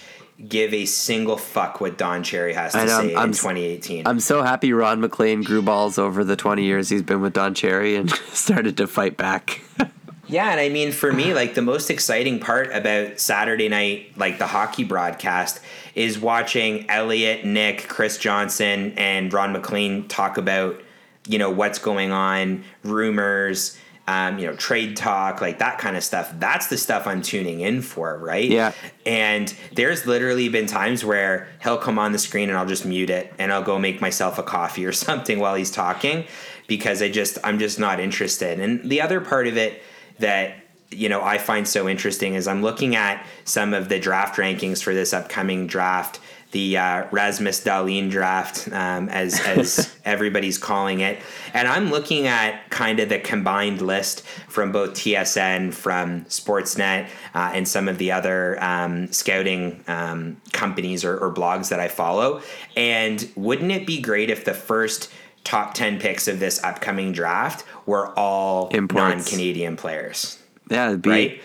[0.48, 4.06] give a single fuck what Don Cherry has to know, say I'm in s- 2018.
[4.08, 7.54] I'm so happy Ron MacLean grew balls over the 20 years he's been with Don
[7.54, 9.62] Cherry and started to fight back.
[10.30, 14.40] Yeah, and I mean for me, like the most exciting part about Saturday night, like
[14.40, 15.62] the hockey broadcast,
[15.96, 20.82] is watching Elliotte, Nick, Chris Johnston, and Ron MacLean talk about,
[21.28, 26.04] you know, what's going on, rumors, um, you know, trade talk, like that kind of
[26.04, 26.34] stuff.
[26.40, 28.50] That's the stuff I'm tuning in for, right?
[28.50, 28.72] Yeah.
[29.06, 33.10] And there's literally been times where he'll come on the screen and I'll just mute
[33.10, 36.26] it and I'll go make myself a coffee or something while he's talking
[36.68, 38.60] because I just I'm just not interested.
[38.60, 39.82] And the other part of it
[40.20, 40.56] that
[40.90, 44.82] you know I find so interesting is I'm looking at some of the draft rankings
[44.82, 46.22] for this upcoming draft,
[46.52, 51.20] the uh, Rasmus Dahlin draft, um, as as everybody's calling it,
[51.54, 57.52] and I'm looking at kind of the combined list from both TSN, from Sportsnet, uh,
[57.54, 62.42] and some of the other um, scouting um, companies or, or blogs that I follow.
[62.76, 65.12] And wouldn't it be great if the first
[65.44, 69.26] top 10 picks of this upcoming draft were all Imports.
[69.32, 70.38] non-Canadian players.
[70.70, 71.42] Yeah, it'd be Right.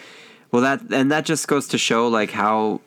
[0.50, 2.80] well that and that just goes to show like how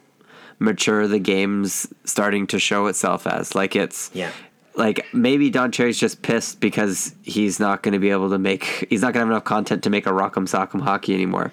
[0.60, 3.56] mature the game's starting to show itself as.
[3.56, 4.32] Like it's Yeah.
[4.76, 8.88] like maybe Don Cherry's just pissed because he's not going to be able to make
[8.89, 11.51] he's not going to have enough content to make a Rock'em Sock'em hockey anymore.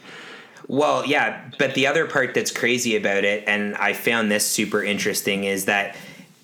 [0.69, 4.83] Well, yeah, but the other part that's crazy about it, and I found this super
[4.83, 5.97] interesting, is that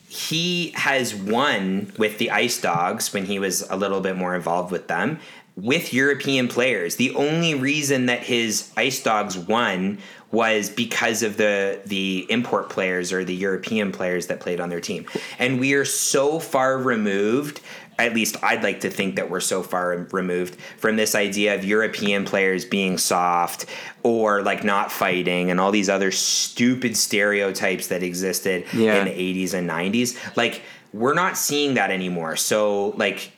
[0.09, 4.73] he has won with the Ice Dogs when he was a little bit more involved
[4.73, 5.21] with them
[5.57, 6.97] with European players.
[6.97, 9.99] The only reason that his Ice Dogs won
[10.31, 14.81] was because of the the import players or the European players that played on their
[14.81, 15.07] team.
[15.39, 17.61] And we are so far removed
[18.01, 21.65] at least I'd like to think that we're so far removed from this idea of
[21.65, 23.67] European players being soft
[24.05, 29.01] or like not fighting and all these other stupid stereotypes that existed Yeah.
[29.01, 30.17] in the 80s and 90s.
[30.37, 30.63] Like
[30.93, 32.37] we're not seeing that anymore.
[32.37, 33.33] So like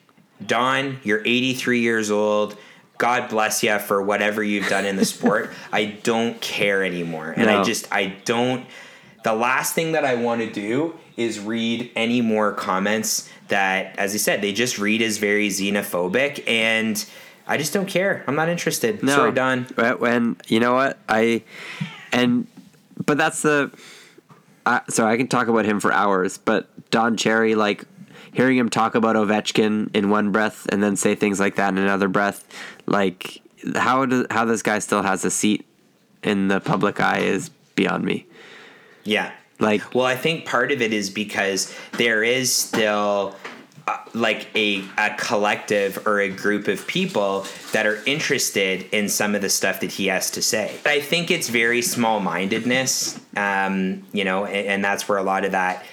[0.47, 2.57] Don, you're 83 years old.
[3.01, 5.51] God bless you for whatever you've done in the sport.
[5.73, 7.33] I don't care anymore.
[7.35, 8.67] And I just I don't
[9.25, 14.15] the last thing that I want to do is read any more comments that, as
[14.15, 17.05] I said, they just read as very xenophobic, and
[17.47, 18.23] I just don't care.
[18.27, 19.03] I'm not interested.
[19.03, 19.67] No, Sorry, Don.
[19.75, 21.43] But uh, When you know what I
[22.13, 22.47] and
[23.05, 23.71] but that's the
[24.67, 26.37] I so I can talk about him for hours.
[26.37, 27.85] But Don Cherry, like
[28.33, 31.79] hearing him talk about Ovechkin in one breath and then say things like that in
[31.79, 32.47] another breath,
[32.87, 33.43] like
[33.75, 35.67] how do, how this guy still has a seat
[36.23, 38.27] in the public eye is beyond me.
[39.05, 39.33] Yeah.
[39.59, 43.37] Like Well, I think part of it is because there is still
[43.87, 49.35] uh, like a, a collective or a group of people that are interested in some
[49.35, 50.79] of the stuff that he has to say.
[50.83, 55.23] But I think it's very small mindedness, um, you know, and, and that's where a
[55.23, 55.85] lot of that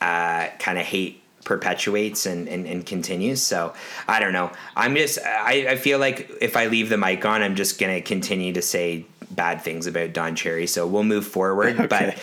[0.00, 3.40] uh, kind of hate perpetuates and, and, and continues.
[3.40, 3.72] So
[4.06, 4.52] I don't know.
[4.76, 7.94] I'm just, I, I feel like if I leave the mic on, I'm just going
[7.94, 10.66] to continue to say bad things about Don Cherry.
[10.66, 11.76] So we'll move forward.
[11.88, 12.18] But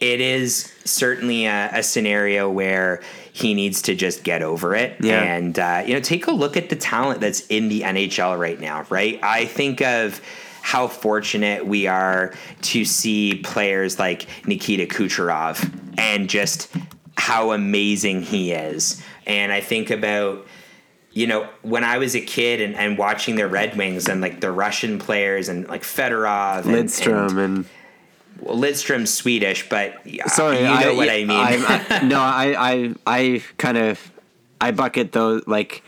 [0.00, 3.00] it is certainly a, a scenario where
[3.32, 5.22] he needs to just get over it Yeah.
[5.22, 8.60] and uh, you know take a look at the talent that's in the NHL right
[8.60, 8.84] now.
[8.90, 10.20] Right, I think of
[10.62, 15.62] how fortunate we are to see players like Nikita Kucherov
[15.96, 16.74] and just
[17.16, 19.02] how amazing he is.
[19.26, 20.46] And I think about
[21.14, 24.40] you know, when I was a kid and, and watching the Red Wings and like
[24.40, 27.64] the Russian players and like Fedorov and, Lidstrom and,
[28.40, 29.94] well, Lidstrom's Swedish, but
[30.26, 31.30] sorry, you know what I mean.
[31.30, 34.12] I, I, no, I I I kind of
[34.60, 35.84] I bucket those like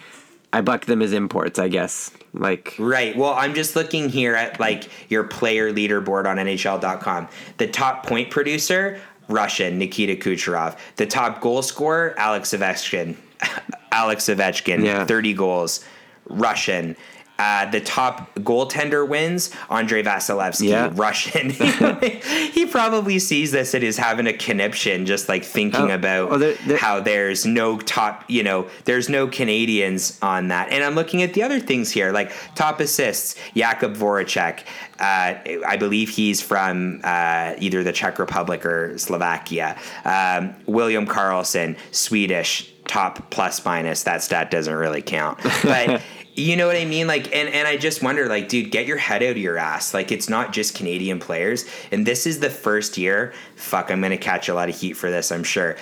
[0.53, 2.12] I bucket them as imports, I guess.
[2.33, 3.16] Like right.
[3.16, 7.29] Well, I'm just looking here at like your player leaderboard on NHL.com.
[7.57, 10.79] The top point producer, Russian, Nikita Kucherov.
[10.97, 13.16] The top goal scorer, Alex Ovechkin.
[13.93, 15.05] Alex Ovechkin, Yeah.
[15.05, 15.85] 30 goals,
[16.29, 16.97] Russian.
[17.39, 20.91] Uh, the top goaltender wins Andrei Vasilevskiy, Yeah.
[20.95, 21.51] Russian.
[22.53, 26.39] he probably sees this and is having a conniption, just like thinking Oh, about oh,
[26.39, 30.70] there- there- how there's no top, you know, there's no Canadians on that.
[30.70, 34.61] And I'm looking at the other things here, like top assists, Jakub Voracek.
[34.99, 35.34] Uh,
[35.66, 39.76] I believe he's from uh, either the Czech Republic or Slovakia.
[40.07, 44.05] Um, William Karlsson, Swedish, top plus minus.
[44.05, 45.39] That stat doesn't really count.
[45.62, 46.01] But.
[46.37, 47.07] You know what I mean?
[47.07, 49.95] Like, and, and I just wonder, like, dude, get your head out of your ass.
[49.95, 51.64] Like, it's not just Canadian players.
[51.91, 53.32] And this is the first year.
[53.57, 55.76] Fuck, I'm going to catch a lot of heat for this, I'm sure.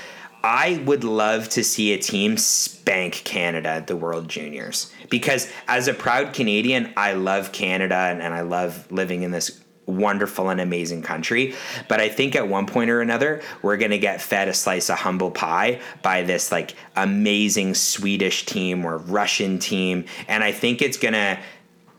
[0.44, 5.88] I would love to see a team spank Canada at the World Juniors because as
[5.88, 10.60] a proud Canadian, I love Canada and, and I love living in this wonderful and
[10.60, 11.54] amazing country.
[11.88, 14.88] But I think at one point or another, we're going to get fed a slice
[14.88, 20.06] of humble pie by this like amazing Swedish team or Russian team.
[20.28, 21.38] And I think it's going to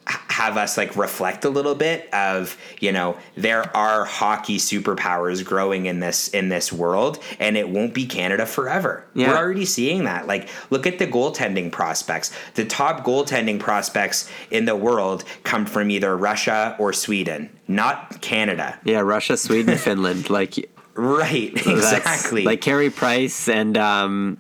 [0.08, 5.88] have us like reflect a little bit of you know there are hockey superpowers growing
[5.88, 9.06] in this in this world and it won't be canada forever.
[9.14, 9.30] Yeah.
[9.30, 10.28] we're already seeing that.
[10.28, 12.32] Like look at the goaltending prospects.
[12.54, 18.80] The top goaltending prospects in the world come from either russia or sweden not canada.
[18.84, 21.52] Yeah, Russia, Sweden, Finland, like right.
[21.54, 22.44] exactly.
[22.44, 24.38] Like Carey Price and um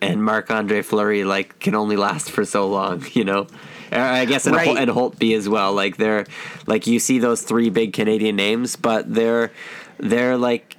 [0.00, 3.46] and Marc Andre Fleury like can only last for so long, you know.
[3.92, 4.76] I guess and, Right.
[4.76, 5.72] And Holtby as well.
[5.72, 6.26] Like they're
[6.66, 9.52] like you see those three big Canadian names, but they're
[9.98, 10.76] they're like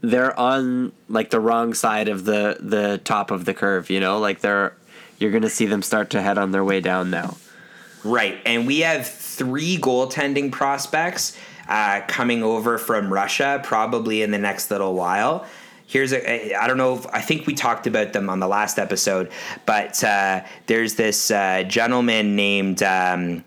[0.00, 3.90] they're on like the wrong side of the the top of the curve.
[3.90, 4.74] You know, like they're
[5.18, 7.36] you're gonna see them start to head on their way down now.
[8.02, 11.36] Right, and we have three goaltending prospects
[11.68, 15.46] uh, coming over from Russia, probably in the next little while.
[15.90, 18.78] Here's a I don't know if I think we talked about them on the last
[18.78, 19.32] episode,
[19.66, 22.82] but uh, there's this uh, gentleman named.
[22.82, 23.44] Um,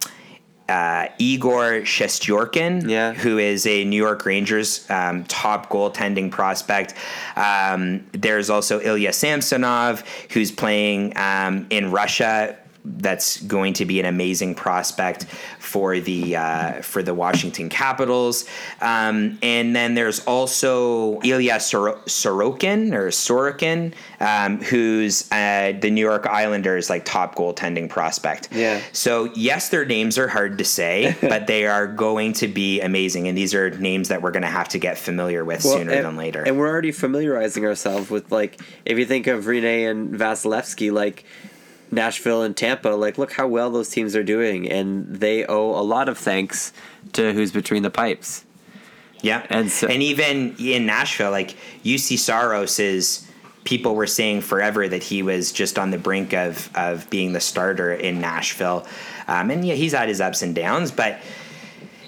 [0.69, 3.13] uh, Igor Shestyorkin, Yeah.
[3.13, 6.93] who is a New York Rangers um, top goaltending prospect.
[7.35, 12.57] Um, there's also Ilya Samsonov, who's playing um, in Russia.
[12.85, 15.25] That's going to be an amazing prospect
[15.59, 18.45] for the uh, for the Washington Capitals.
[18.81, 26.01] Um, and then there's also Ilya Sor- Sorokin or Sorokin, um, who's uh, the New
[26.01, 28.49] York Islanders like top goaltending prospect.
[28.51, 28.81] Yeah.
[28.91, 33.27] So yes, their names are hard to say, but they are going to be amazing,
[33.27, 36.05] and these are names that we're going to have to get familiar with sooner and,
[36.05, 36.43] than later.
[36.43, 41.23] And we're already familiarizing ourselves with like if you think of Rinne and Vasilevskiy, like
[41.93, 45.81] Nashville and Tampa, like look how well those teams are doing, and they owe a
[45.83, 46.73] lot of thanks
[47.13, 48.45] to who's between the pipes.
[49.21, 53.27] yeah, and so- and even in Nashville, like Juuse Saros is.
[53.65, 57.39] People were saying forever that he was just on the brink of of being the
[57.39, 58.85] starter in Nashville,
[59.29, 61.17] um, and yeah, he's had his ups and downs, but.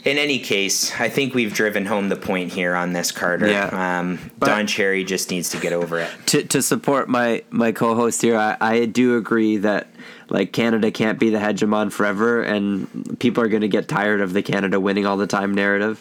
[0.06, 3.48] In any case, I think we've driven home the point here on this, Carter.
[3.48, 4.00] Yeah.
[4.00, 6.12] Um, Don Cherry just needs to get over it.
[6.28, 9.88] to to support my my co-host here, I, I do agree that
[10.30, 14.34] like Canada can't be the hegemon forever, and people are going to get tired of
[14.34, 16.00] the Canada winning all the time narrative,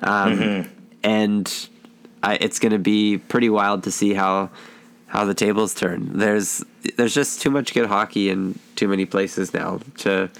[0.00, 0.68] um,
[1.04, 1.68] and
[2.24, 4.50] I, it's going to be pretty wild to see how
[5.06, 6.18] how the tables turn.
[6.18, 6.64] There's
[6.96, 10.30] there's just too much good hockey in too many places now to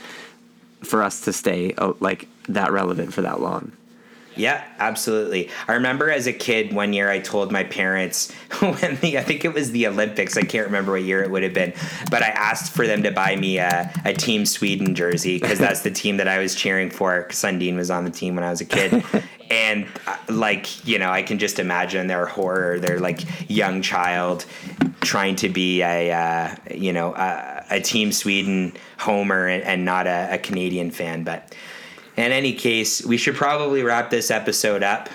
[0.83, 3.73] for us to stay like that relevant for that long.
[4.37, 5.49] Yeah, absolutely.
[5.67, 9.45] I remember as a kid one year I told my parents when the I think
[9.45, 11.73] it was the Olympics, I can't remember what year it would have been,
[12.11, 15.81] but I asked for them to buy me a, a Team Sweden jersey because that's
[15.81, 17.27] the team that I was cheering for.
[17.31, 19.03] Sundin was on the team when I was a kid.
[19.49, 24.45] And uh, like, you know, I can just imagine their horror, their like young child
[25.03, 30.09] trying to be a, uh, you know, a, a Team Sweden homer and, and not
[30.09, 31.23] a, a Canadian fan.
[31.23, 31.55] But
[32.17, 35.09] in any case, we should probably wrap this episode up.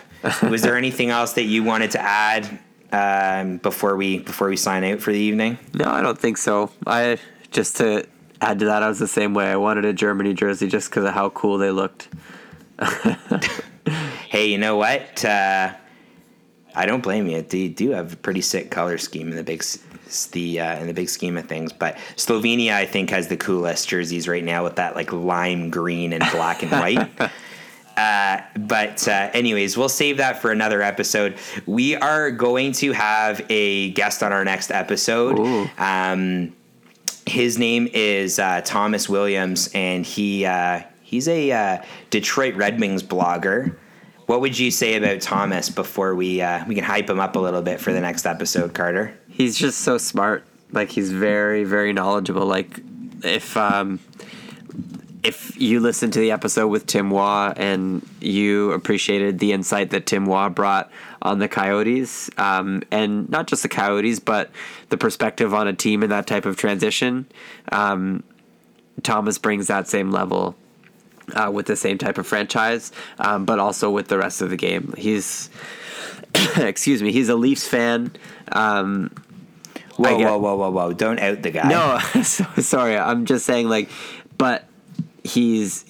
[0.43, 2.59] Was there anything else that you wanted to add
[2.91, 5.57] um, before we before we sign out for the evening?
[5.73, 6.71] No, I don't think so.
[6.85, 7.17] I
[7.51, 8.05] just to
[8.39, 9.51] add to that, I was the same way.
[9.51, 12.07] I wanted a Germany jersey just because of how cool they looked.
[14.31, 15.25] Hey, you know what?
[15.25, 15.73] Uh,
[16.73, 17.41] I don't blame you.
[17.41, 19.61] They do have a pretty sick color scheme in the big
[20.28, 21.74] the uh, in the big scheme of things.
[21.74, 26.14] But Slovenia, I think, has the coolest jerseys right now with that like lime green
[26.14, 27.32] and black and white.
[27.97, 31.38] Uh, but uh, anyways, we'll save that for another episode.
[31.66, 35.38] We are going to have a guest on our next episode.
[35.78, 36.53] Um,
[37.26, 43.03] his name is uh, Thomas Williams, and he uh, he's a uh, Detroit Red Wings
[43.03, 43.76] blogger.
[44.26, 47.39] What would you say about Thomas before we uh, we can hype him up a
[47.39, 49.18] little bit for the next episode, Carter?
[49.41, 50.43] He's just so smart.
[50.71, 52.45] Like he's very, very knowledgeable.
[52.45, 52.79] Like
[53.23, 53.99] if um,
[55.23, 60.05] if you listened to the episode with Tim Waugh and you appreciated the insight that
[60.05, 60.91] Tim Waugh brought
[61.23, 64.51] on the Coyotes, um, and not just the Coyotes, but
[64.89, 67.25] the perspective on a team in that type of transition,
[67.71, 68.21] um,
[69.01, 70.55] Thomas brings that same level
[71.33, 74.57] uh, with the same type of franchise, um, but also with the rest of the
[74.57, 74.93] game.
[74.99, 75.49] He's,
[76.57, 78.11] excuse me, he's a Leafs fan.
[78.51, 79.09] Um,
[79.97, 80.93] Whoa, whoa, whoa, whoa, whoa!
[80.93, 81.67] Don't out the guy.
[81.69, 82.97] no, so, sorry.
[82.97, 83.89] I'm just saying, like,
[84.37, 84.65] but
[85.23, 85.85] he's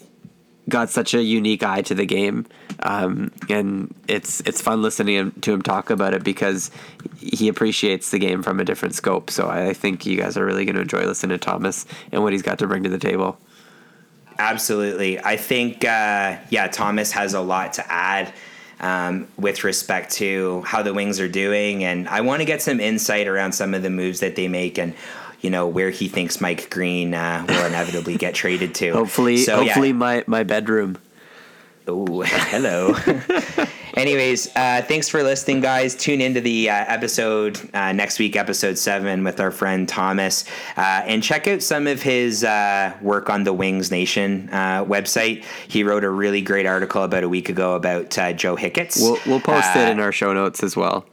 [0.69, 2.47] got such a unique eye to the game,
[2.79, 6.71] um, and it's it's fun listening to him talk about it because
[7.17, 9.29] he appreciates the game from a different scope.
[9.29, 12.33] So I think you guys are really going to enjoy listening to Thomas and what
[12.33, 13.37] he's got to bring to the table.
[14.39, 15.19] Absolutely.
[15.19, 18.33] I think, uh, yeah, Thomas has a lot to add
[18.81, 21.83] um, with respect to how the Wings are doing.
[21.83, 24.77] And I want to get some insight around some of the moves that they make
[24.77, 24.93] and,
[25.39, 28.91] you know, where he thinks Mike Green uh, will inevitably get traded to.
[28.93, 29.65] Hopefully, So, yeah.
[29.67, 30.97] hopefully my my bedroom.
[31.89, 32.93] Ooh, hello.
[33.95, 35.95] Anyways, uh, thanks for listening, guys.
[35.95, 40.45] Tune into the uh, episode uh, next week, episode seven, with our friend Thomas,
[40.77, 45.43] uh, and check out some of his uh, work on the Wings Nation uh, website.
[45.67, 49.01] He wrote a really great article about a week ago about uh, Joe Hicketts.
[49.01, 51.05] We'll we'll post it in our show notes as well.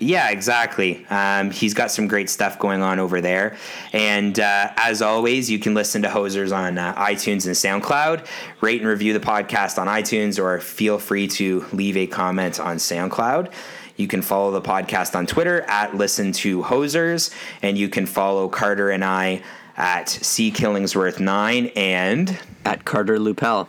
[0.00, 1.06] Yeah, exactly.
[1.08, 3.56] Um, he's got some great stuff going on over there.
[3.92, 8.26] And uh, as always, you can listen to Hosers on uh, iTunes and SoundCloud.
[8.60, 12.76] Rate and review the podcast on iTunes, or feel free to leave a comment on
[12.78, 13.52] SoundCloud.
[13.96, 18.48] You can follow the podcast on Twitter at Listen to Hosers, and you can follow
[18.48, 19.42] Carter and I
[19.76, 23.68] at C Killingsworth9 and At Carter Lupel.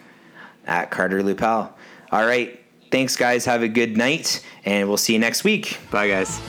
[0.66, 1.72] at Carter Lupel.
[2.12, 2.60] All right.
[2.92, 3.46] Thanks, guys.
[3.46, 5.78] Have a good night, and we'll see you next week.
[5.92, 6.40] Bye, guys.